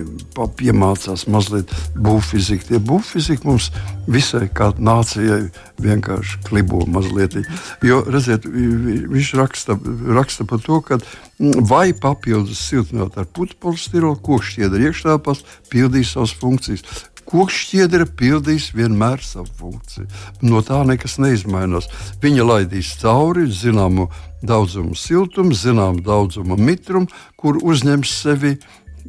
piemācās 0.57 1.27
mazliet 1.29 1.75
būvfiziku. 1.99 2.71
Tie 2.71 2.81
būvfizika 2.81 3.49
mums 3.49 3.69
visai 4.09 4.47
kā 4.49 4.71
nācijai 4.79 5.51
vienkārši 5.85 6.41
klibo 6.49 6.85
mazliet. 6.89 7.37
Jo, 7.85 8.01
redziet, 8.09 8.49
viņš 8.49 9.35
raksta, 9.41 9.77
raksta 10.17 10.49
par 10.49 10.65
to, 10.65 10.81
ka 10.85 11.01
vai 11.39 11.93
papildus 11.93 12.63
siltināt 12.63 13.19
ar 13.19 13.27
putekļu 13.35 13.77
stilo, 13.81 14.15
kokšķiedra 14.25 14.89
iekšāpās, 14.89 15.43
pildīs 15.73 16.15
savas 16.15 16.35
funkcijas. 16.39 16.85
Kokšķiedra 17.31 18.07
pildīs 18.19 18.71
vienmēr 18.77 19.23
savu 19.25 19.51
funkciju. 19.59 20.07
No 20.45 20.63
tā 20.67 20.83
nekas 20.89 21.19
neizmainās. 21.23 21.89
Viņa 22.23 22.47
laidīs 22.47 22.95
cauri 23.01 23.49
zināmu 23.51 24.09
daudzumu 24.45 24.97
siltumu, 24.99 25.57
zināmu 25.57 26.05
daudzumu 26.05 26.59
mitrumu, 26.61 27.09
kur 27.41 27.61
uzņems 27.63 28.17
sevi 28.23 28.57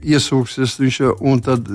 iesūksies 0.05 0.75
viņš 0.79 1.00
un 1.24 1.41
tad, 1.43 1.69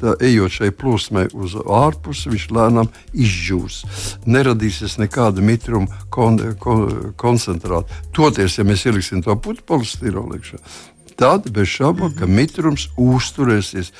tā, 0.00 0.14
ejot 0.24 0.56
šai 0.56 0.70
plūsmai 0.76 1.26
uz 1.36 1.56
ārpusi, 1.60 2.32
viņš 2.32 2.46
lēnām 2.56 2.90
izžūs. 3.12 3.82
Neradīsies 4.26 4.98
nekāda 5.02 5.44
mitruma 5.44 6.04
kon, 6.14 6.40
kon, 6.60 7.12
koncentrāta. 7.20 8.02
Toties, 8.16 8.58
ja 8.58 8.66
mēs 8.66 8.86
ieliksim 8.88 9.22
to 9.24 9.36
putekļu 9.36 9.68
polistirolu 9.68 10.38
iekšā, 10.38 10.60
tad 11.20 11.48
bez 11.54 11.70
šaubām, 11.70 12.14
ka 12.18 12.26
mitrums 12.30 12.88
uzturēsies 13.00 13.92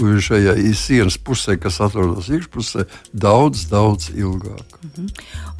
šajā 0.00 0.54
sienas 0.74 1.18
pusē, 1.18 1.58
kas 1.60 1.80
atrodas 1.84 2.28
iekšpusē, 2.32 2.86
daudz, 3.12 3.66
daudz 3.70 4.10
ilgāk. 4.10 4.78
Mm 4.82 4.90
-hmm. 4.96 5.08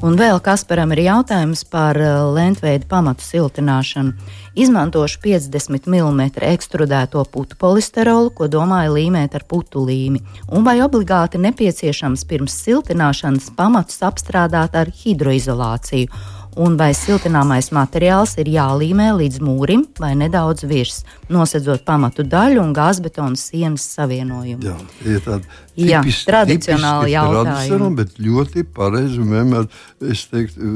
Un 0.01 0.17
vēl 0.17 0.39
Kasparam 0.39 0.91
ir 0.91 0.99
jautājums 0.99 1.63
par 1.63 1.97
uh, 1.97 2.33
lentveida 2.33 2.85
pamatu 2.89 3.23
siltināšanu. 3.23 4.13
Izmantošu 4.55 5.19
50 5.23 5.87
mm 5.87 6.21
ekstrudēto 6.41 7.25
putu 7.25 7.55
polisterolu, 7.55 8.29
ko 8.29 8.47
domāju 8.47 8.93
līmēt 8.93 9.35
ar 9.35 9.43
putu 9.47 9.85
līmi. 9.85 10.19
Un 10.47 10.63
vai 10.63 10.81
obligāti 10.81 11.37
nepieciešams 11.37 12.25
pirms 12.25 12.63
siltināšanas 12.65 13.51
pamatus 13.55 14.01
apstrādāt 14.01 14.75
ar 14.75 14.87
hidroizolāciju? 14.87 16.07
un 16.55 16.75
vai 16.77 16.91
siltināmais 16.97 17.71
materiāls 17.73 18.35
ir 18.41 18.49
jālīmē 18.53 19.09
līdz 19.17 19.41
mūrim 19.43 19.85
vai 19.99 20.13
nedaudz 20.17 20.65
virs, 20.69 21.01
nosedzot 21.33 21.83
pamatu 21.87 22.25
daļu 22.27 22.61
un 22.63 22.73
gāzbetona 22.75 23.39
sienas 23.39 23.85
savienojumu. 23.95 24.63
Jā, 24.65 24.77
ir 25.09 25.21
tāda 25.25 25.61
Jā, 25.73 26.03
tipiski, 26.03 26.27
tradicionāli 26.29 27.15
jautājumi. 27.15 27.89
Bet 27.97 28.19
ļoti 28.21 28.61
pareizi 28.75 29.17
un 29.23 29.31
vienmēr, 29.33 29.65
es 30.13 30.27
teiktu, 30.29 30.73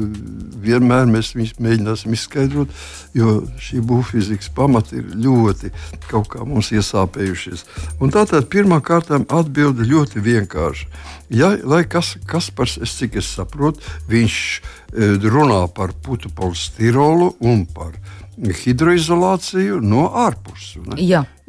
vienmēr 0.64 1.06
mēs 1.10 1.30
viņus 1.36 1.54
mēģināsim 1.62 2.16
izskaidrot, 2.16 2.72
jo 3.14 3.36
šī 3.62 3.82
būvfizikas 3.86 4.50
pamati 4.56 4.98
ir 4.98 5.12
ļoti 5.22 5.70
kaut 6.08 6.32
kā 6.32 6.42
mums 6.42 6.72
iesāpējušies. 6.74 7.64
Un 8.02 8.10
tātad 8.14 8.50
pirmā 8.50 8.80
kārtām 8.82 9.28
atbilde 9.30 9.86
ļoti 9.86 10.24
vienkārša. 10.24 10.90
Ja, 11.30 11.52
lai 11.62 11.84
kas, 11.84 12.16
kas 12.26 12.48
par, 12.50 12.66
es, 12.66 12.98
cik 12.98 13.20
es 13.20 13.28
saprotu, 13.36 13.84
viņš 14.08 14.36
e, 14.58 15.10
runā 15.28 15.66
par 15.76 15.92
putu 15.92 16.32
polistirolu 16.34 17.34
un 17.44 17.66
par 17.68 17.94
hidroizolāciju 18.38 19.82
no 19.84 20.08
ārpuses. 20.26 20.78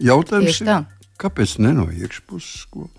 Jautājums 0.01 0.61
ir, 0.63 0.85
kāpēc 1.19 1.57
ne 1.63 1.73
no 1.77 1.89
iekšpuses? 1.91 2.67
Ko? 2.71 2.89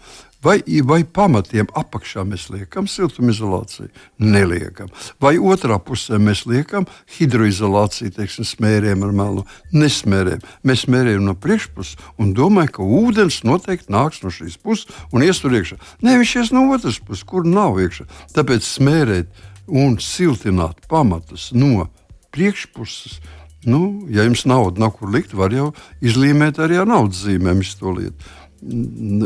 Vai, 0.40 0.62
vai 0.88 1.02
pamatiem 1.04 1.68
apakšā 1.76 2.22
mēs 2.24 2.46
liekam 2.48 2.86
siltumizolāciju? 2.88 3.90
Neliekam. 4.24 4.88
Vai 5.20 5.34
otrā 5.36 5.76
pusē 5.84 6.16
mēs 6.16 6.46
liekam 6.48 6.86
hidroizolāciju, 7.18 8.14
teiksim, 8.16 8.46
smēriem 8.48 9.04
ar 9.04 9.12
melu? 9.12 9.44
Nesmērējam. 9.76 10.40
Mēs 10.64 10.86
smērējam 10.86 11.26
no 11.28 11.34
priekšpuses 11.36 12.00
un 12.16 12.32
domājam, 12.36 12.72
ka 12.78 12.88
ūdens 13.02 13.42
noteikti 13.44 13.92
nāks 13.92 14.22
no 14.24 14.32
šīs 14.32 14.56
puses 14.56 14.88
un 15.12 15.26
ies 15.26 15.42
tur 15.42 15.52
iekšā. 15.58 15.76
Nē, 16.00 16.16
viņš 16.22 16.34
ies 16.40 16.54
no 16.56 16.64
otras 16.72 17.02
puses, 17.04 17.26
kur 17.28 17.44
nav 17.44 17.76
iekšā. 17.84 18.08
Tāpēc 18.32 18.64
smērēt 18.64 19.44
un 19.68 20.00
siltināt 20.00 20.88
pamatus 20.88 21.50
no 21.52 21.90
priekšpuses. 22.32 23.20
Nu, 23.68 24.06
ja 24.08 24.24
jums 24.24 24.46
nauda 24.48 24.80
nav 24.80 24.94
kur 24.96 25.10
likt, 25.12 25.34
var 25.36 25.52
jau 25.52 25.70
izlīmēt 26.00 26.62
arī 26.64 26.80
ar 26.80 26.88
naudas 26.88 27.26
zīmēm 27.26 27.60
šo 27.66 27.96
lietu 27.98 28.30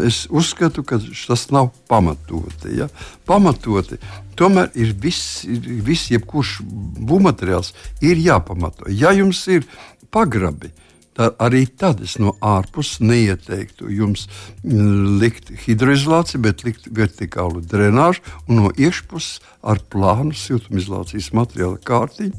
es 0.07 0.27
uzskatu, 0.31 0.85
ka 0.87 0.99
tas 1.27 1.49
nav 1.51 1.71
pamatoti. 1.89 2.77
Ja? 2.79 2.89
Pamatoti. 3.27 3.99
Tomēr 4.39 4.71
ir 4.79 4.95
viss, 4.99 5.43
ir 5.47 5.67
viss 5.87 6.11
jebkurš 6.13 6.61
būvmateriāls, 6.65 7.75
ir 8.03 8.21
jāpamato. 8.23 8.89
Ja 8.91 9.13
jums 9.15 9.43
ir 9.51 9.67
pagrabi, 10.15 10.71
tad 11.15 11.39
arī 11.43 11.65
tad 11.67 12.03
es 12.03 12.17
no 12.19 12.35
ārpuses 12.43 12.99
neieteiktu 13.03 13.91
jums 13.95 14.27
likt 14.65 15.53
hidroizolāciju, 15.67 16.43
bet 16.43 16.65
likt 16.67 16.91
vertikālu 16.91 17.63
drenāžu 17.63 18.23
un 18.49 18.63
no 18.63 18.75
iekšpuses 18.75 19.41
ar 19.63 19.83
plānu 19.91 20.35
siltumizolācijas 20.39 21.31
materiāla 21.35 21.79
kārtiņu 21.87 22.35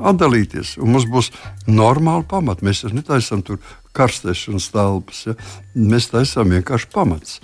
atdalīties. 0.00 0.76
Mums 0.80 1.06
būs 1.10 1.30
normāli 1.68 2.26
pamati. 2.28 2.66
Mēs 2.66 2.84
netaisām 2.92 3.42
tur 3.46 3.60
karstēšanas 3.96 4.70
telpas. 4.72 5.24
Ja? 5.28 5.36
Mēs 5.74 6.10
taisām 6.12 6.52
vienkārši 6.54 6.90
pamats. 6.94 7.40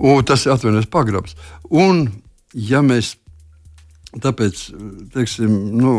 Un 0.00 0.24
tas 0.24 0.46
ir 0.46 0.54
atvainojums 0.54 0.90
pagrabs. 0.90 1.36
Un, 1.70 2.06
ja 2.54 2.80
mēs 2.82 3.14
tāpēc, 4.18 4.62
teiksim, 5.14 5.52
nu, 5.78 5.94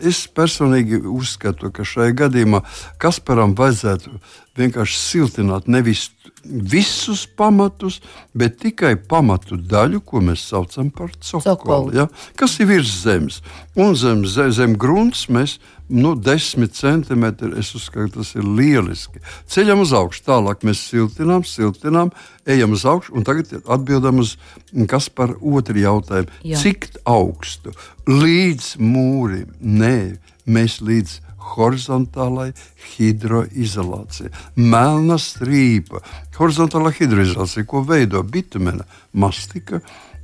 es 0.00 0.24
personīgi 0.28 1.02
uzskatu, 1.06 1.70
ka 1.74 1.86
šajā 1.86 2.16
gadījumā 2.24 2.62
Kasparam 3.02 3.54
vajadzētu 3.58 4.18
vienkārši 4.58 5.00
siltināt 5.00 5.68
nevis 5.70 6.08
visus 6.44 7.26
pamatus, 7.26 8.00
bet 8.36 8.58
tikai 8.60 8.94
pamatu 9.08 9.56
daļu, 9.56 10.02
ko 10.04 10.20
mēs 10.24 10.44
saucam 10.50 10.90
par 10.94 11.14
cokoli, 11.24 11.96
ja? 11.98 12.08
kas 12.36 12.58
ir 12.60 12.68
virs 12.68 12.92
zemes. 13.04 13.40
Un 13.76 13.96
zem, 13.98 14.24
zem, 14.28 14.52
zem 14.52 14.76
grunts 14.78 15.26
mēs 15.32 15.58
nu, 15.88 16.14
desmit 16.14 16.74
centimetri. 16.76 17.52
Es 17.58 17.74
uzskatu, 17.76 18.20
tas 18.20 18.34
ir 18.38 18.46
lieliski. 18.46 19.22
Ceļam 19.50 19.84
uz 19.84 19.92
augšu, 19.96 20.24
tālāk 20.26 20.64
mēs 20.66 20.82
siltinām, 20.90 21.44
siltinām, 21.48 22.12
ejam 22.46 22.76
uz 22.76 22.86
augšu, 22.88 23.14
un 23.18 23.26
tagad 23.26 23.52
atbildam 23.64 24.22
uz 24.22 24.36
kas 24.90 25.10
par 25.12 25.36
otru 25.40 25.80
jautājumu. 25.82 26.32
Jā. 26.54 26.62
Cik 26.62 26.88
augstu? 27.04 27.74
Līdz 28.08 28.74
mūrim? 28.80 29.52
Nē 29.60 30.16
mēs 30.44 30.80
līdz 30.84 31.20
horizontālai 31.54 32.50
hidroizolācijai. 32.94 34.32
Melna 34.56 35.18
strīpa, 35.20 36.00
horizontālā 36.38 36.94
hidroizolācija, 36.96 37.66
ko 37.68 37.84
veido 37.86 38.22
bitumena 38.24 38.86
mastika, 39.12 39.82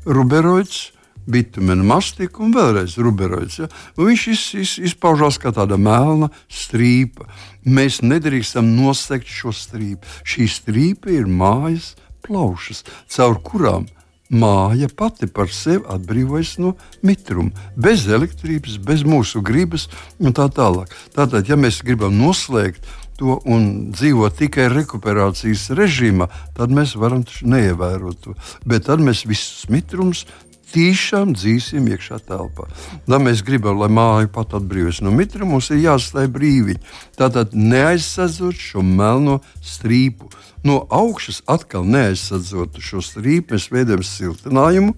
ruberoids. 0.09 0.91
Bitumena 1.31 1.85
mastika 1.87 2.43
un 2.45 2.55
vēlreiz 2.55 2.97
ruberoids. 3.03 3.61
Ja? 3.63 3.71
Un 3.97 4.11
viņš 4.11 4.27
iz, 4.33 4.45
iz, 4.61 4.75
izpaužās 4.91 5.39
kā 5.43 5.53
tāda 5.55 5.79
melna 5.81 6.31
strīpa. 6.49 7.29
Mēs 7.65 8.01
nedrīkstam 8.03 8.73
nosegt 8.77 9.29
šo 9.29 9.53
strīpu. 9.55 10.07
Šī 10.25 10.49
strīpa 10.51 11.13
ir 11.15 11.29
mājas 11.29 11.95
plaušas, 12.27 12.85
caur 13.11 13.41
kurām 13.45 13.89
māja 14.31 14.87
pati 14.97 15.27
par 15.27 15.51
sevi 15.51 15.83
atbrīvojas 15.91 16.55
no 16.63 16.77
mitruma, 17.03 17.51
bez 17.77 18.07
elektrības, 18.07 18.79
bez 18.79 19.03
mūsu 19.03 19.43
gribas 19.43 19.89
un 20.23 20.35
tā 20.37 20.47
tālāk. 20.55 20.93
Tātad, 21.17 21.51
ja 21.51 21.59
mēs 21.59 21.83
gribam 21.83 22.15
noslēgt 22.19 22.87
to 23.21 23.37
un 23.45 23.91
dzīvot 23.93 24.39
tikai 24.39 24.71
rekuperācijas 24.73 25.69
režīmā, 25.77 26.31
tad 26.57 26.73
mēs 26.73 26.95
varam 26.97 27.27
neievērot 27.27 28.23
to. 28.25 28.37
Bet 28.65 28.87
tad 28.89 29.03
mēs 29.05 29.27
visus 29.29 29.67
mitrumus 29.73 30.25
tīšām 30.71 31.35
dzīsim 31.37 31.89
iekšā 31.91 32.21
telpā. 32.29 32.67
Ja 33.11 33.19
mēs 33.23 33.43
gribam, 33.47 33.81
lai 33.81 33.91
māja 33.93 34.29
pat 34.33 34.55
atbrīvojas 34.59 35.01
no 35.05 35.13
mitra, 35.15 35.47
mums 35.49 35.71
ir 35.75 35.83
jāstāj 35.85 36.29
brīvi. 36.33 36.77
Tātad 37.19 37.57
neaizsadzot 37.57 38.59
šo 38.59 38.85
melno 38.87 39.41
strīpu. 39.65 40.31
No 40.67 40.83
augšas 40.93 41.43
atkal 41.51 41.87
neaizsadzot 41.89 42.79
šo 42.85 43.03
strīpu, 43.05 43.57
mēs 43.57 43.71
veidojam 43.73 44.05
siltinājumu, 44.07 44.95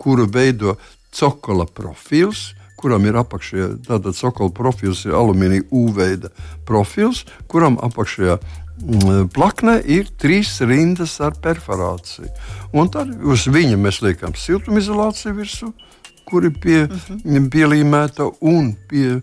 kuru 0.00 0.26
veido 0.30 0.78
cokola 1.12 1.66
profils. 1.66 2.50
Kuram 2.80 3.04
ir 3.04 3.18
apakšējā 3.20 3.66
tāda 3.84 4.14
cokola 4.16 4.54
profils, 4.56 5.02
ir 5.04 5.12
alumīnija 5.12 5.66
U-veida 5.68 6.30
profils, 6.64 7.26
kuram 7.50 7.76
apakšējā 7.84 8.38
mm, 8.80 9.30
plaknē 9.34 9.78
ir 9.84 10.10
trīs 10.20 10.56
rindas 10.64 11.18
ar 11.20 11.36
perforāciju. 11.42 12.30
Un 12.72 12.90
tad 12.92 13.12
uz 13.22 13.46
viņa 13.50 13.78
mēs 13.80 14.02
liekam 14.04 14.36
siltumizolāciju 14.38 15.38
virsmu 15.38 15.72
kur 16.30 16.46
ir 16.46 16.54
pie, 16.62 16.82
uh 16.84 16.90
mhm. 16.90 17.36
-huh. 17.36 17.48
pielīmēta 17.50 18.28
un 18.40 18.74
pie, 18.88 19.20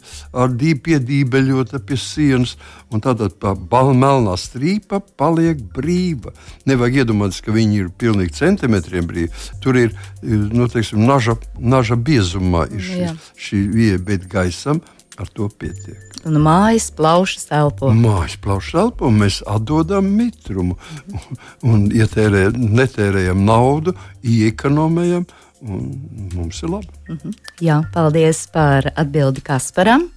piedībeļota 0.88 1.80
pie 1.80 1.98
sienas. 1.98 2.58
Tātad 2.92 3.38
tā 3.42 3.54
melnā 3.94 4.36
strīpa 4.40 5.02
paliek 5.18 5.58
brīva. 5.76 6.34
Nevajag 6.66 7.04
iedomāties, 7.04 7.42
ka 7.44 7.52
viņi 7.52 7.80
ir 7.82 7.90
pilnīgi 7.90 8.34
centimetriem 8.34 9.08
brīvi. 9.08 9.32
Tur 9.62 9.78
ir 9.78 9.96
nu, 10.22 10.68
teiksim, 10.68 11.06
naža, 11.06 11.36
naža 11.60 11.96
biezumā 11.96 12.68
šī, 12.68 13.12
šī 13.36 13.64
vieta, 13.74 14.04
bet 14.04 14.28
gaisam 14.28 14.82
ar 15.18 15.28
to 15.34 15.50
pietiek. 15.50 16.00
Un 16.28 16.42
mājas 16.44 16.90
plaušas 16.92 17.48
elpo. 17.56 17.92
Mājas 17.96 18.38
plaušas 18.44 18.82
elpo, 18.84 19.12
mēs 19.14 19.40
atdodam 19.48 20.10
mitrumu 20.18 20.76
un, 21.14 21.40
un 21.72 21.86
ietērē, 21.96 22.50
netērējam 22.54 23.46
naudu, 23.48 23.96
iekonomējam 24.24 25.28
un 25.68 25.88
mums 26.36 26.62
ir 26.64 26.70
labi. 26.70 26.92
Mm 27.08 27.18
-hmm. 27.18 27.34
Jā, 27.62 27.82
paldies 27.94 28.48
par 28.54 28.92
atbildi 28.96 29.42
Kasparam. 29.42 30.10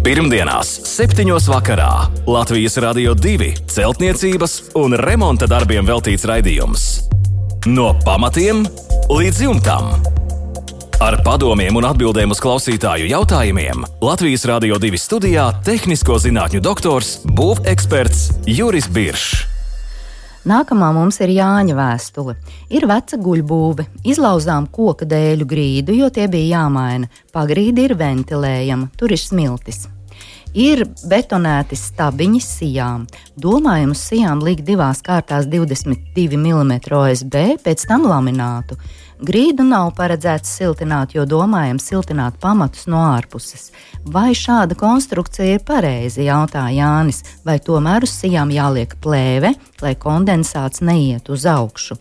Pirmdienās, 0.00 0.68
7. 0.84 1.28
vakarā 1.46 2.08
Latvijas 2.26 2.78
Rādio 2.80 3.14
2 3.14 3.68
celtniecības 3.68 4.72
un 4.80 4.96
remonta 4.96 5.46
darbiem 5.46 5.86
veltīts 5.86 6.24
raidījums. 6.24 6.86
No 7.66 7.92
pamatiem 8.04 8.64
līdz 9.12 9.42
jumtam. 9.44 10.09
Ar 11.00 11.14
padomiem 11.24 11.78
un 11.80 11.86
atbildēm 11.88 12.34
uz 12.34 12.42
klausītāju 12.44 13.06
jautājumiem 13.08 13.86
Latvijas 14.04 14.42
Rādio 14.44 14.76
2 14.76 14.98
studijā- 15.00 15.46
tehnisko 15.68 16.18
zinātņu 16.20 16.60
doktors, 16.60 17.22
būveksperts 17.24 18.44
Juris 18.44 18.84
Biršs. 18.84 19.46
Nākamā 20.44 20.92
mums 20.92 21.16
ir 21.20 21.32
Jāņa 21.32 21.74
vēstule. 21.78 22.36
Ir 22.68 22.84
veca 22.84 23.16
guļbūve, 23.16 23.86
izlauzām 24.04 24.68
koka 24.68 25.06
dēļu 25.06 25.46
grīdu, 25.48 25.96
jo 25.96 26.10
tie 26.10 26.28
bija 26.28 26.58
jāmaina. 26.58 27.08
Pagrīdi 27.32 27.78
ir 27.88 27.96
ventilējama, 27.96 28.90
tur 28.94 29.08
ir 29.10 29.16
smiltis. 29.16 29.86
Ir 30.52 30.84
betonēti 30.84 31.76
stabiņi 31.78 32.40
sijām. 32.42 33.06
Domājam, 33.38 33.92
uz 33.92 34.00
sijām 34.10 34.42
likt 34.42 34.66
divās 34.66 35.00
kārtās 35.00 35.46
22 35.46 36.36
mm 36.36 36.72
OSB, 36.92 37.56
pēc 37.64 37.86
tam 37.86 38.02
laminātu. 38.02 38.76
Grīdu 39.20 39.66
nav 39.68 39.90
paredzēts 39.98 40.48
siltināt, 40.56 41.12
jo 41.12 41.26
domājam 41.28 41.76
siltināt 41.76 42.38
pamatus 42.40 42.86
no 42.88 43.02
ārpuses. 43.04 43.66
Vai 44.08 44.30
šāda 44.32 44.72
konstrukcija 44.80 45.58
ir 45.58 45.64
pareiza, 45.66 46.22
jautā 46.24 46.62
Jānis, 46.72 47.20
vai 47.44 47.58
tomēr 47.60 48.06
uz 48.06 48.14
sijām 48.16 48.48
jāliek 48.54 48.94
plēve, 49.04 49.50
lai 49.84 49.92
kondensāts 50.00 50.80
neiet 50.80 51.28
uz 51.28 51.44
augšu? 51.44 51.98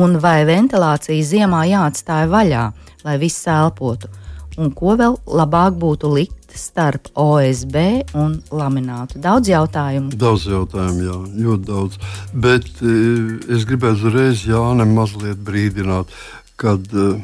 Un 0.00 0.16
vai 0.22 0.46
ventilācija 0.48 1.26
ziemā 1.28 1.66
jāatstāj 1.68 2.24
vaļā, 2.32 2.62
lai 3.04 3.18
viss 3.20 3.44
elpotu? 3.52 4.08
Un 4.56 4.72
ko 4.72 4.94
vēl 4.96 5.18
labāk 5.28 5.76
būtu 5.76 6.08
likt 6.14 6.56
starp 6.56 7.10
OSB 7.20 7.76
un 8.16 8.38
laminātu? 8.48 9.20
Daudz 9.20 9.52
jautājumu. 9.52 10.16
Daudz 10.16 10.48
jautājumu, 10.48 11.04
jā, 11.04 11.18
ļoti 11.44 11.68
daudz. 11.68 12.00
Bet 12.32 12.72
eh, 12.80 13.36
es 13.52 13.68
gribētu 13.68 14.08
uzreiz 14.08 14.46
Jānis 14.48 14.88
mazliet 14.96 15.44
brīdināt 15.44 16.16
kad 16.60 16.92
uh, 16.96 17.20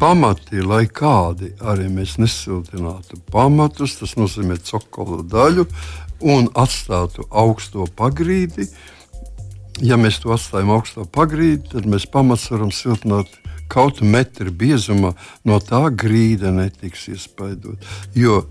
pamati, 0.00 0.60
lai 0.60 0.84
kādi 0.88 1.52
arī 1.64 1.88
mēs 1.92 2.16
nesiltinātu 2.20 3.20
pamatus, 3.32 3.96
tas 4.00 4.16
nozīmē 4.18 4.58
cokola 4.64 5.22
daļu 5.24 5.66
un 6.32 6.50
atstātu 6.56 7.26
augsto 7.30 7.86
pagrīdi. 7.96 8.68
Ja 9.84 9.98
mēs 10.00 10.22
to 10.22 10.32
atstājam 10.32 10.72
augsto 10.72 11.04
pagrīdi, 11.12 11.74
tad 11.74 11.88
mēs 11.88 12.06
pamats 12.08 12.48
varam 12.52 12.72
siltināt 12.72 13.32
kaut 13.72 14.00
metru 14.00 14.52
biezumā, 14.54 15.12
no 15.44 15.58
tā 15.60 15.82
grīda 15.90 16.52
netiks 16.54 17.08
iespaidot. 17.12 17.82
Jo 18.16 18.44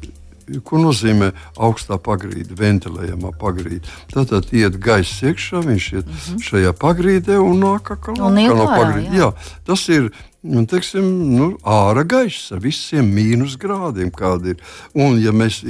Ko 0.63 0.77
nozīmē 0.77 1.31
augstā 1.57 1.97
pagrīde, 2.01 2.53
ventilējamā 2.59 3.31
pagrīde? 3.41 3.81
Tātad 4.13 4.51
iet 4.53 4.77
gaiss 4.81 5.23
iekšā, 5.25 5.63
viņš 5.65 5.87
iet 5.93 6.05
mm 6.05 6.19
-hmm. 6.21 6.43
šajā 6.49 6.73
pagrīdē 6.77 7.39
un 7.41 7.63
nāk 7.63 7.91
atkal 7.95 8.15
no 8.19 8.29
pagrīdes. 8.69 9.13
Jā. 9.13 9.31
jā, 9.31 9.57
tas 9.65 9.87
ir 9.89 10.11
nu, 10.45 10.65
teiksim, 10.69 11.05
nu, 11.33 11.47
ārā 11.65 12.05
gaiss 12.05 12.51
ar 12.53 12.61
visiem 12.61 13.09
mīnusgrādiem, 13.15 14.11
kādi 14.13 14.53
ir. 14.53 14.61
Un, 14.93 15.17
ja 15.21 15.33
mēs 15.33 15.63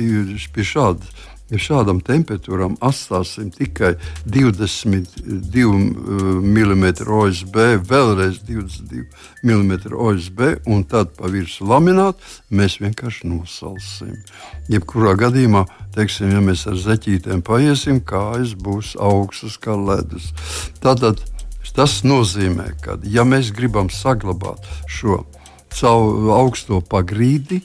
pie 0.54 0.68
šādas 0.68 1.08
ja 1.52 1.60
šādam 1.62 2.00
temperatūram 2.06 2.78
atstāsim 2.84 3.52
tikai 3.54 3.94
22 4.26 5.66
mm 6.42 6.86
OSB, 7.06 7.60
vēlreiz 7.86 8.42
22 8.48 9.06
mm 9.46 9.94
OSB, 9.94 10.42
un 10.66 10.84
tad 10.90 11.14
pa 11.18 11.30
virsmu 11.32 11.70
lamināt, 11.70 12.18
mēs 12.50 12.80
vienkārši 12.82 13.30
nosalsim. 13.30 14.18
Jebkurā 14.72 15.16
gadījumā, 15.22 15.66
teiksim, 15.96 16.34
ja 16.34 16.42
mēs 16.44 16.66
ar 16.72 16.82
zeķītēm 16.82 17.46
paiesim, 17.46 18.02
kājas 18.02 18.58
būs 18.58 18.96
augstas 18.98 19.60
kā 19.62 19.78
ledus. 19.78 20.32
Tātad 20.82 21.22
tas 21.76 22.02
nozīmē, 22.08 22.72
ka 22.82 22.98
ja 23.04 23.26
mēs 23.28 23.52
gribam 23.54 23.90
saglabāt 23.92 24.64
šo 24.88 25.26
savu 25.76 26.32
augsto 26.32 26.80
pagrīdi, 26.80 27.60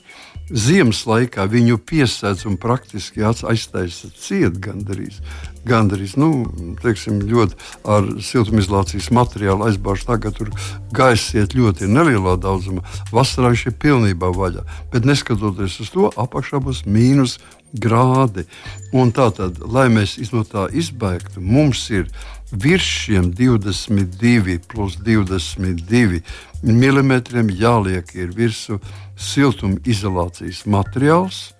Ziemas 0.50 1.04
laikā 1.06 1.44
viņu 1.46 1.78
piesēdz 1.86 2.42
un 2.50 2.56
praktiski 2.58 3.22
aiztaisa 3.22 4.10
ciet 4.18 4.58
gandrīz. 4.62 5.20
Gandrīz, 5.68 6.16
nu, 6.18 6.48
teiksim, 6.82 7.20
ļoti 7.30 7.58
ar 7.84 8.08
siltumizolācijas 8.24 9.10
materiālu 9.14 9.68
aizbāž 9.68 10.06
tā, 10.08 10.16
ka 10.18 10.32
tur 10.34 10.50
gaisa 10.96 11.42
iet 11.42 11.54
ļoti 11.54 11.86
nelielā 11.90 12.34
daudzumā. 12.40 12.82
Vasarā 13.12 13.52
viņš 13.52 13.66
ir 13.68 13.78
pilnībā 13.84 14.32
vaļā. 14.34 14.66
Bet 14.90 15.06
neskatoties 15.06 15.78
uz 15.84 15.94
to, 15.94 16.10
apakšā 16.18 16.62
būs 16.64 16.82
mīnus 16.88 17.38
grādi. 17.76 18.48
Un 18.96 19.14
tātad, 19.14 19.60
lai 19.62 19.86
mēs 19.92 20.18
no 20.34 20.42
tā 20.48 20.66
izbēgtu, 20.74 21.38
mums 21.38 21.86
ir 21.94 22.10
virs 22.50 22.82
šiem 22.82 23.30
22 23.36 24.58
plus 24.66 24.96
22 24.98 26.24
mm 26.62 27.54
jāliek 27.56 28.14
ir 28.14 28.34
virsū 28.36 28.80
siltumizolācijas 29.16 30.66
materiāls. 30.66 31.52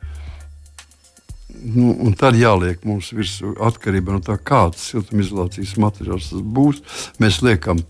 Nu, 1.60 1.92
un 1.92 2.14
tad 2.16 2.36
jāliek 2.36 2.84
mums 2.84 3.12
virsū 3.12 3.54
atkarībā 3.60 4.12
no 4.16 4.20
tā, 4.24 4.38
kāds 4.38 4.90
siltumizolācijas 4.92 5.76
materiāls 5.76 6.30
tas 6.32 6.40
būs. 6.40 6.80
Mēs 7.20 7.42
liekam 7.42 7.82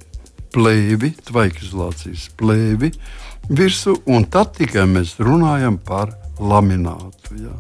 plēvi, 0.55 1.13
tvaikizolācijas 1.29 2.31
plēvi 2.39 2.91
virsū, 3.51 3.97
un 4.11 4.27
tad 4.31 4.55
tikai 4.59 4.87
mēs 4.91 5.17
runājam 5.23 5.79
par 5.79 6.15
laminātu. 6.41 7.37
Jā. 7.39 7.55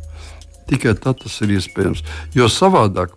Tikai 0.70 0.94
tad 0.98 1.22
tas 1.22 1.40
ir 1.42 1.56
iespējams. 1.58 2.02
Jo 2.34 2.46
savādāk, 2.50 3.14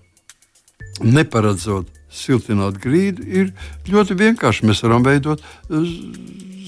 neparedzot 1.02 1.90
siltināt 2.14 2.80
grīdu, 2.84 3.26
ir 3.26 3.54
ļoti 3.90 4.18
vienkārši. 4.20 4.68
Mēs 4.70 4.84
varam 4.86 5.06
veidot 5.06 5.42
uh, 5.44 5.88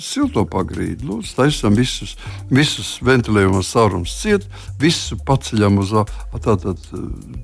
silto 0.02 0.46
pagrīdi. 0.50 1.06
Lūdzu, 1.08 1.34
taisām 1.38 1.76
visus, 1.78 2.16
visus 2.50 2.96
ventilējumos 3.06 3.72
saurumus 3.74 4.16
ciet, 4.20 4.48
visu 4.82 5.18
paceļam 5.28 5.80
uz 5.84 5.94
tātad 6.44 6.82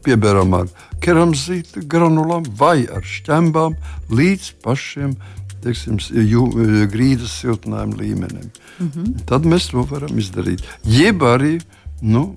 piebēram 0.06 0.56
ar 0.58 0.72
keramzītu 1.04 1.86
granulām 1.90 2.46
vai 2.60 2.84
ar 2.92 3.06
šķembām 3.08 3.78
līdz 4.12 4.56
pašiem 4.66 5.16
teiksim, 5.62 6.00
jū, 6.26 6.48
grīdas 6.90 7.36
siltinājuma 7.42 8.00
līmenim. 8.00 8.48
Mm 8.80 8.88
-hmm. 8.88 9.26
Tad 9.30 9.46
mēs 9.46 9.70
to 9.72 9.84
varam 9.86 10.18
izdarīt. 10.18 10.64
Jeb 10.84 11.22
arī 11.22 11.60
nu, 12.02 12.34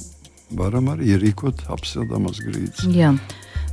varam 0.51 0.93
arī 0.93 1.15
ierīkot 1.17 1.65
apsildāmas 1.73 2.41
grīdas. 2.45 2.85
Jā. 2.85 3.15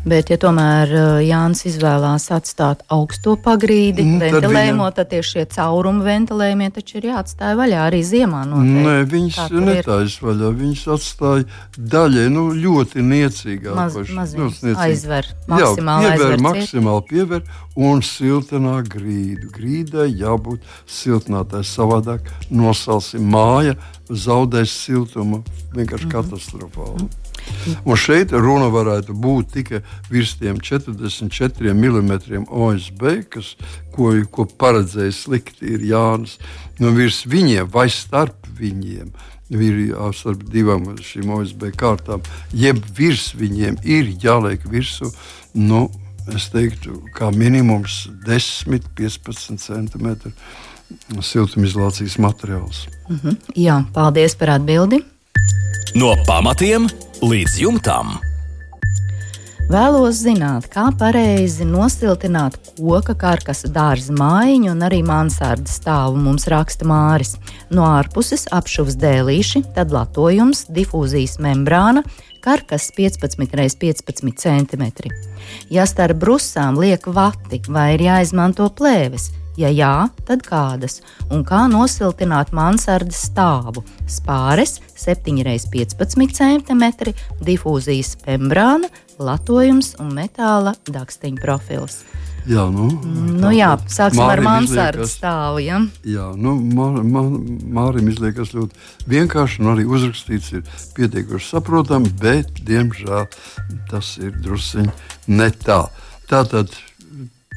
Bet, 0.01 0.31
ja 0.33 0.37
tomēr 0.41 0.91
uh, 0.97 1.09
Jānis 1.21 1.59
izvēlās 1.69 2.23
atstāt 2.33 2.79
augsto 2.89 3.35
pagrīdi, 3.37 4.01
mm, 4.01 4.23
ventilējumu, 4.23 4.87
tad, 4.89 4.95
tad 4.97 5.11
tieši 5.11 5.35
šie 5.35 5.43
caurumi 5.53 6.01
ventilējumie 6.07 6.69
taču 6.73 6.97
ir 6.97 7.05
jāatstāj 7.11 7.53
vaļā 7.59 7.83
arī 7.91 7.99
ziemā. 8.09 8.41
Noteikti. 8.49 8.87
Nē, 8.87 8.95
viņas 9.11 9.53
netaisa 9.67 10.25
vaļā. 10.25 10.49
Viņas 10.57 10.83
atstāja 10.95 11.45
daļai 11.77 12.25
nu, 12.33 12.47
ļoti 12.63 13.05
niecīgā. 13.11 13.77
Maz, 13.77 13.99
maziņas, 14.09 14.65
aizver, 14.81 15.29
maksimāli 15.45 16.09
Jā, 16.09 16.17
piever, 16.17 16.45
maksimāli 16.49 17.07
piever 17.13 17.45
un 17.77 18.01
siltinā 18.01 18.79
grīdu. 18.89 19.53
Grīdai 19.53 20.09
jābūt 20.09 20.65
siltinātai, 20.89 21.61
savādāk 21.61 22.33
nosalsim 22.49 23.29
māja, 23.29 23.77
zaudēs 24.09 24.73
siltumu 24.81 25.43
vienkārši 25.75 26.07
mm 26.07 26.11
-hmm. 26.11 26.15
katastrofāli. 26.17 27.03
Mm 27.03 27.07
-hmm. 27.07 27.20
Un 27.85 27.97
šeit 27.99 28.31
runa 28.33 28.69
varētu 28.73 29.13
būt 29.13 29.51
tikai 29.55 29.81
virs 30.09 30.35
tiem 30.39 30.57
44 30.61 31.73
mm 31.73 32.45
OSB, 32.49 33.03
kas, 33.29 33.55
ko, 33.93 34.13
ko 34.31 34.45
paredzēja 34.45 35.13
slikti 35.15 35.75
ir 35.75 35.85
Jānis. 35.91 36.37
No 36.81 36.93
virs 36.95 37.23
viņiem 37.29 37.69
vai 37.71 37.89
starp 37.93 38.49
viņiem 38.57 39.11
ir 39.51 39.79
starp 40.15 40.43
divām 40.47 40.85
šīm 41.03 41.31
OSB 41.35 41.71
kārtām, 41.77 42.23
jeb 42.53 42.79
virs 42.95 43.33
viņiem 43.35 43.81
ir 43.83 44.13
jāliek 44.23 44.63
virsū. 44.63 45.11
Nu, 45.53 45.89
es 46.31 46.47
teiktu, 46.53 47.01
kā 47.15 47.31
minimums 47.35 48.05
10, 48.25 48.87
15 48.95 49.59
centimetri 49.59 50.31
siltumizolācijas 51.21 52.17
materiāls. 52.19 52.87
Mm 53.09 53.19
-hmm. 53.23 53.35
Jā, 53.55 53.83
paldies 53.93 54.35
par 54.35 54.49
atbildi. 54.49 55.03
No 55.91 56.15
pamatiem 56.27 56.85
līdz 57.19 57.55
jumtam. 57.59 58.13
Vēlos 59.71 60.17
zināt, 60.25 60.65
kā 60.67 60.89
pareizi 60.99 61.63
nosiltināt 61.63 62.57
koka 62.75 63.13
karkasa 63.15 63.69
dārza 63.71 64.11
mājiņu 64.15 64.71
un 64.73 64.83
arī 64.83 65.01
mansardas 65.07 65.77
stāvu 65.79 66.19
mums 66.19 66.47
raksta 66.51 66.87
Māris. 66.87 67.37
No 67.71 67.85
ārpuses 67.87 68.49
apšuvs 68.51 68.97
dēlīši, 68.99 69.61
tad 69.75 69.93
latojums, 69.95 70.65
difūzijas 70.75 71.37
membrāna, 71.43 72.03
karkas 72.43 72.89
15 72.97 73.55
x 73.63 73.77
15 73.79 74.43
cm. 74.43 75.11
Ja 75.71 75.87
starp 75.87 76.19
brusām 76.23 76.79
liek 76.81 77.07
vati 77.07 77.61
vai 77.67 77.93
ir 77.95 78.07
jāizmanto 78.09 78.67
plēves, 78.75 79.29
Ja 79.61 79.69
jā, 79.69 79.95
tad 80.25 80.41
kādas? 80.47 81.01
Un 81.29 81.43
kā 81.45 81.67
nosiltināt 81.69 82.49
mansardas 82.55 83.19
stāvu? 83.27 83.83
Spāres 84.09 84.79
7x15 84.97 86.39
cm, 86.39 86.85
difūzijas 87.45 88.15
membrāna, 88.25 88.89
latojums 89.21 89.93
un 90.01 90.15
metāla 90.17 90.73
dakstiņa 90.89 91.43
profils. 91.43 92.01
Jā, 92.49 92.63
nu, 92.73 92.87
nu 93.37 93.51
jā, 93.53 93.75
sāksim 93.85 94.23
ar 94.25 94.41
mansardas 94.41 95.13
stāvu. 95.19 95.61
Ja? 95.61 95.77
Jā, 96.09 96.31
nu, 96.33 96.55
man, 96.57 96.97
man, 97.05 97.27
Mārim 97.77 98.09
izliekas 98.09 98.55
ļoti 98.57 98.81
vienkārši 99.13 99.61
un 99.61 99.75
arī 99.75 99.85
uzrakstīts 99.85 100.55
ir 100.57 100.63
pietiekuši 100.97 101.51
saprotami, 101.53 102.09
bet, 102.23 102.63
diemžēl, 102.65 103.29
tas 103.93 104.15
ir 104.17 104.33
drusciņi 104.41 105.37
ne 105.37 105.51
tā. 105.61 105.83
Tātad 106.31 106.73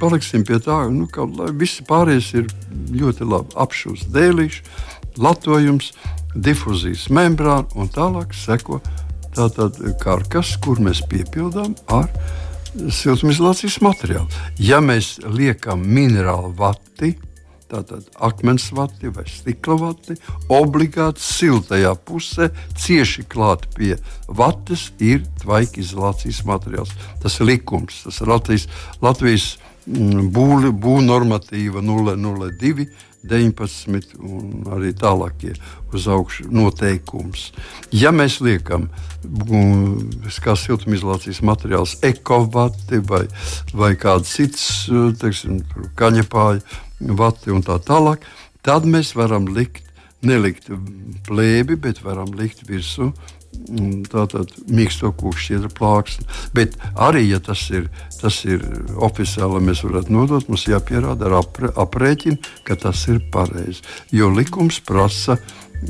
paliksim 0.04 0.44
pie 0.44 0.58
tā, 0.60 0.82
nu, 0.92 1.08
ka 1.08 1.24
visi 1.56 1.84
pārējais 1.88 2.32
ir 2.36 2.50
ļoti 2.92 3.24
labi. 3.24 3.56
Apšūs 3.64 4.04
dēlīši, 4.12 4.60
latojums, 5.24 5.94
difuzijas 6.34 7.08
membrāna 7.14 7.64
un 7.78 7.88
tālāk 7.88 8.34
seko 8.36 8.82
tātad 9.34 9.78
karkas, 10.02 10.56
kur 10.62 10.82
mēs 10.82 11.00
piepildām 11.10 11.72
ar 11.94 12.10
siltumizolācijas 12.74 13.80
materiālu. 13.84 14.28
Ja 14.58 14.82
mēs 14.84 15.16
liekam 15.24 15.86
minerālu 15.86 16.52
vati, 16.58 17.14
tātad 17.70 18.06
akmens 18.22 18.68
vati 18.76 19.08
vai 19.14 19.24
stikla 19.30 19.78
vati, 19.80 20.18
obligāti 20.52 21.22
siltajā 21.24 21.94
pusē, 22.06 22.50
cieši 22.76 23.24
klāt 23.30 23.70
pie 23.78 23.94
vates, 24.28 24.90
ir 25.00 25.24
tvaika 25.40 25.80
izolācijas 25.80 26.44
materiāls. 26.50 26.92
Tas 27.22 27.40
ir 27.40 27.54
likums, 27.54 28.02
tas 28.04 28.20
ir 28.20 28.30
Latvijas. 28.34 28.68
Latvijas 29.02 29.54
Mm, 29.84 30.30
būvnormatīva 30.32 31.82
002, 31.84 32.86
19 33.24 34.14
un 34.20 34.64
arī 34.72 34.92
tālākie 34.96 35.52
uz 35.92 36.06
augšu 36.08 36.48
noteikums. 36.52 37.50
Ja 37.92 38.12
mēs 38.12 38.38
liekam, 38.44 38.88
kā 40.44 40.56
siltumizolācijas 40.56 41.42
materiāls, 41.44 41.98
ekovati 42.04 43.00
vai, 43.04 43.26
vai 43.76 43.92
kāds 44.00 44.32
cits, 44.38 44.66
teiksim, 45.20 45.60
kaņepāja 46.00 46.64
vati 47.20 47.52
un 47.52 47.64
tā 47.64 47.76
tālāk, 47.84 48.24
tad 48.64 48.88
mēs 48.88 49.12
varam 49.16 49.50
likt, 49.52 49.84
nelikt 50.24 50.72
plēbi, 51.28 51.76
bet 51.76 52.00
varam 52.04 52.32
likt 52.36 52.64
virsū 52.68 53.12
tātad 54.12 54.52
mīksto 54.68 55.10
kūkšķiedra 55.18 55.70
plāksne. 55.76 56.26
Bet 56.56 56.76
arī, 56.94 57.24
ja 57.30 57.40
tas 57.44 57.66
ir, 57.74 57.88
tas 58.20 58.42
ir 58.48 58.64
oficiāli, 58.96 59.62
mēs 59.64 59.84
varētu 59.86 60.14
nodot, 60.14 60.48
mums 60.48 60.66
jāpierāda 60.68 61.30
ar 61.30 61.38
apre, 61.42 61.72
aprēķinu, 61.84 62.38
ka 62.66 62.78
tas 62.86 63.06
ir 63.12 63.22
pareizi. 63.34 63.82
Jo 64.14 64.30
likums 64.34 64.80
prasa 64.84 65.38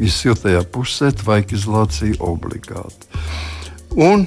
izsiltajā 0.00 0.64
pusē 0.74 1.12
tvaika 1.14 1.55
izolāciju 1.57 2.18
obligāti. 2.24 3.11
Un, 3.94 4.27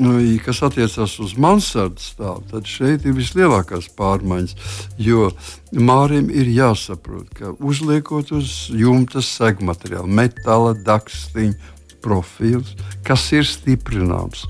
nu, 0.00 0.14
kas 0.44 0.62
attiecas 0.64 1.18
uz 1.20 1.34
mansardas 1.40 2.12
stāvu, 2.14 2.44
tad 2.50 2.68
šeit 2.70 3.04
ir 3.04 3.16
vislielākās 3.16 3.90
pārmaiņas. 3.98 4.56
Jo 5.00 5.30
mārim 5.72 6.30
ir 6.32 6.48
jāsaprot, 6.52 7.28
ka 7.36 7.52
uzliekot 7.60 8.32
uz 8.36 8.70
jumta 8.72 9.24
segmateriālu, 9.24 10.08
metāla 10.08 10.72
dakstiņu, 10.86 11.74
profils, 12.06 12.74
kas 13.06 13.26
ir 13.34 13.46
stiprināms 13.48 14.46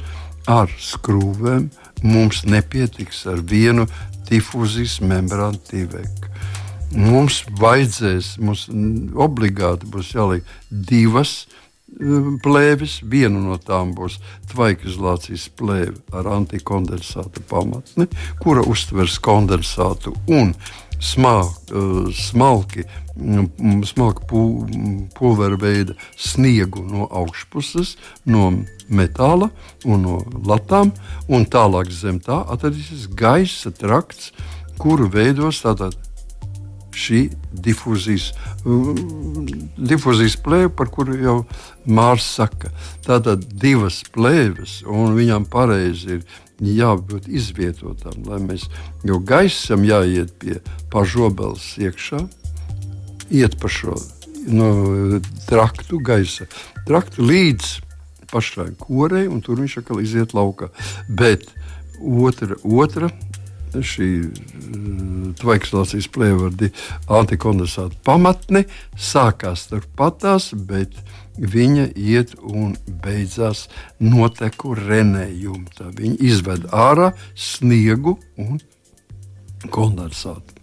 ar 0.47 0.71
skrūvēm, 0.79 1.71
mums 2.07 2.45
nepietiks 2.47 3.25
ar 3.31 3.43
vienu 3.43 3.89
difūzijas 4.29 5.01
membrānu 5.07 5.61
tīvekli. 5.71 6.33
Mums 6.97 7.43
vajadzēs, 7.59 8.37
mums 8.39 8.67
obligāti 9.19 9.89
būs 9.91 10.13
jāliek 10.15 10.47
divas 10.71 11.33
um, 11.99 12.37
plēves. 12.43 13.01
Viena 13.03 13.43
no 13.43 13.59
tām 13.59 13.91
būs 13.97 14.21
tvaikizolācijas 14.53 15.49
plēve 15.59 15.99
ar 16.15 16.31
antikondensāta 16.39 17.43
pamatni, 17.51 18.07
kura 18.43 18.63
uztvers 18.71 19.19
kondensātu 19.19 20.15
un 20.31 20.55
smal, 20.55 20.86
uh, 21.01 22.13
smalki, 22.13 22.85
mm, 23.17 23.83
smalki 23.85 24.27
pulvera 25.17 25.59
veida 25.61 25.95
sniegu 26.17 26.85
no 26.85 27.09
augšpuses, 27.11 27.97
no 28.25 28.53
metāla 28.89 29.51
un 29.85 30.03
no 30.03 30.19
latām, 30.47 30.93
un 31.29 31.47
tālāk 31.47 31.91
zem 31.91 32.21
tā 32.21 32.43
atradīsies 32.47 33.09
gaisa 33.15 33.71
trakts, 33.71 34.33
kuru 34.79 35.09
veidos 35.09 35.63
tātad 35.65 35.97
šī 36.97 37.27
difūzijas, 37.67 38.31
mm, 38.65 39.47
difūzijas 39.77 40.39
plēve, 40.41 40.73
par 40.77 40.91
kuru 40.93 41.19
jau 41.21 41.37
Mārcis 41.87 42.39
saka. 42.41 42.73
Tātad 43.07 43.45
divas 43.53 44.03
plēves, 44.15 44.81
un 44.89 45.15
viņām 45.19 45.47
pareizi 45.53 46.17
ir 46.17 46.25
jābūt 46.61 47.29
izvietotām, 47.29 48.25
lai 48.29 48.41
mēs, 48.45 48.67
jo 49.05 49.21
gaisam 49.21 49.85
jāiet 49.85 50.33
pie 50.41 50.59
pašobeles 50.93 51.75
iekšā, 51.83 52.23
iet 53.31 53.59
pa 53.61 53.71
šo 53.73 53.97
no, 54.47 54.71
traktu 55.49 56.01
gaisa, 56.01 56.47
traktu 56.87 57.27
līdz 57.27 57.75
pašai 58.33 58.73
korei, 58.81 59.27
un 59.31 59.43
tur 59.45 59.61
viņš 59.61 59.81
atkal 59.83 60.03
iziet 60.03 60.35
laukā. 60.37 60.71
Bet 61.09 61.47
otra, 62.01 62.59
otra 62.65 63.11
šī 63.77 64.09
tvaikslācijas 65.37 66.09
plēvardi 66.15 66.71
antikondensāta 67.13 67.99
pamatne 68.07 68.65
sākās 68.97 69.67
turpatās, 69.71 70.53
bet 70.57 70.97
viņa 71.39 71.91
iet 71.97 72.35
un 72.43 72.77
beidzās 73.05 73.67
noteku 74.01 74.75
renējumu. 74.79 75.67
Tā 75.77 75.91
viņa 75.97 76.21
izved 76.31 76.69
ārā 76.73 77.13
sniegu 77.35 78.19
un 78.41 78.61
kondensātu. 79.73 80.57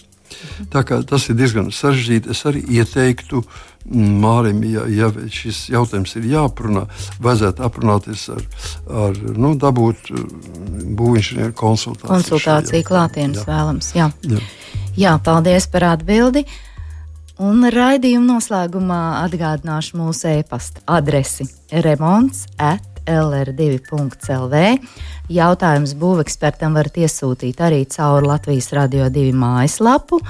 Tā 0.74 0.82
kā 0.88 0.98
tas 1.08 1.28
ir 1.30 1.38
diezgan 1.38 1.70
sarežģīti, 1.74 2.32
es 2.34 2.42
arī 2.50 2.64
ieteiktu 2.80 3.44
Mārim, 3.94 4.62
ja, 4.64 4.86
ja 4.88 5.10
šis 5.12 5.66
jautājums 5.74 6.16
ir 6.16 6.30
jāaprunā, 6.32 6.86
vajadzētu 7.24 7.66
aprunāties 7.68 8.30
ar, 8.32 8.46
ar 8.88 9.18
nu, 9.36 9.52
dabūt 9.60 10.08
būvniecības 10.14 11.52
konsultāciju. 11.60 12.14
Konsultācija 12.14 12.88
klātienes 12.88 13.44
vēlams. 13.48 13.92
Jā. 13.98 14.08
Jā. 14.24 14.40
jā, 14.96 15.18
paldies 15.26 15.68
par 15.68 15.90
atbildi. 15.92 16.46
Un 17.44 17.66
raidījuma 17.68 18.38
noslēgumā 18.38 19.02
atgādināšu 19.26 19.98
mūsu 20.00 20.30
e-pasta 20.38 20.84
adresi 20.88 21.48
remonds 21.84 22.46
at 22.62 23.02
lr2.lv. 23.10 24.62
Jautājums 25.34 25.96
būvekspertam 26.00 26.78
varat 26.78 27.02
iesūtīt 27.04 27.60
arī 27.66 27.82
caur 27.92 28.24
Latvijas 28.30 28.72
Radio 28.78 29.10
2 29.12 29.34
mājaslapu. 29.36 30.22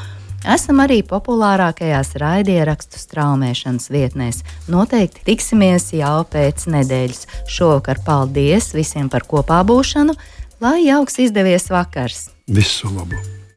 Esam 0.55 0.81
arī 0.83 1.03
populārākajās 1.07 2.15
raidierakstu 2.23 2.99
straumēšanas 2.99 3.87
vietnēs. 3.93 4.41
Noteikti 4.73 5.23
tiksimies 5.29 5.91
jau 5.93 6.17
pēc 6.33 6.65
nedēļas. 6.73 7.29
Šovakar 7.45 8.01
paldies 8.07 8.73
visiem 8.73 9.13
par 9.13 9.27
kopā 9.29 9.61
būšanu, 9.69 10.17
lai 10.65 10.79
jauks 10.87 11.21
izdevies 11.27 11.69
vakars! 11.71 12.31
Visu 12.49 12.89
labu! 12.89 13.21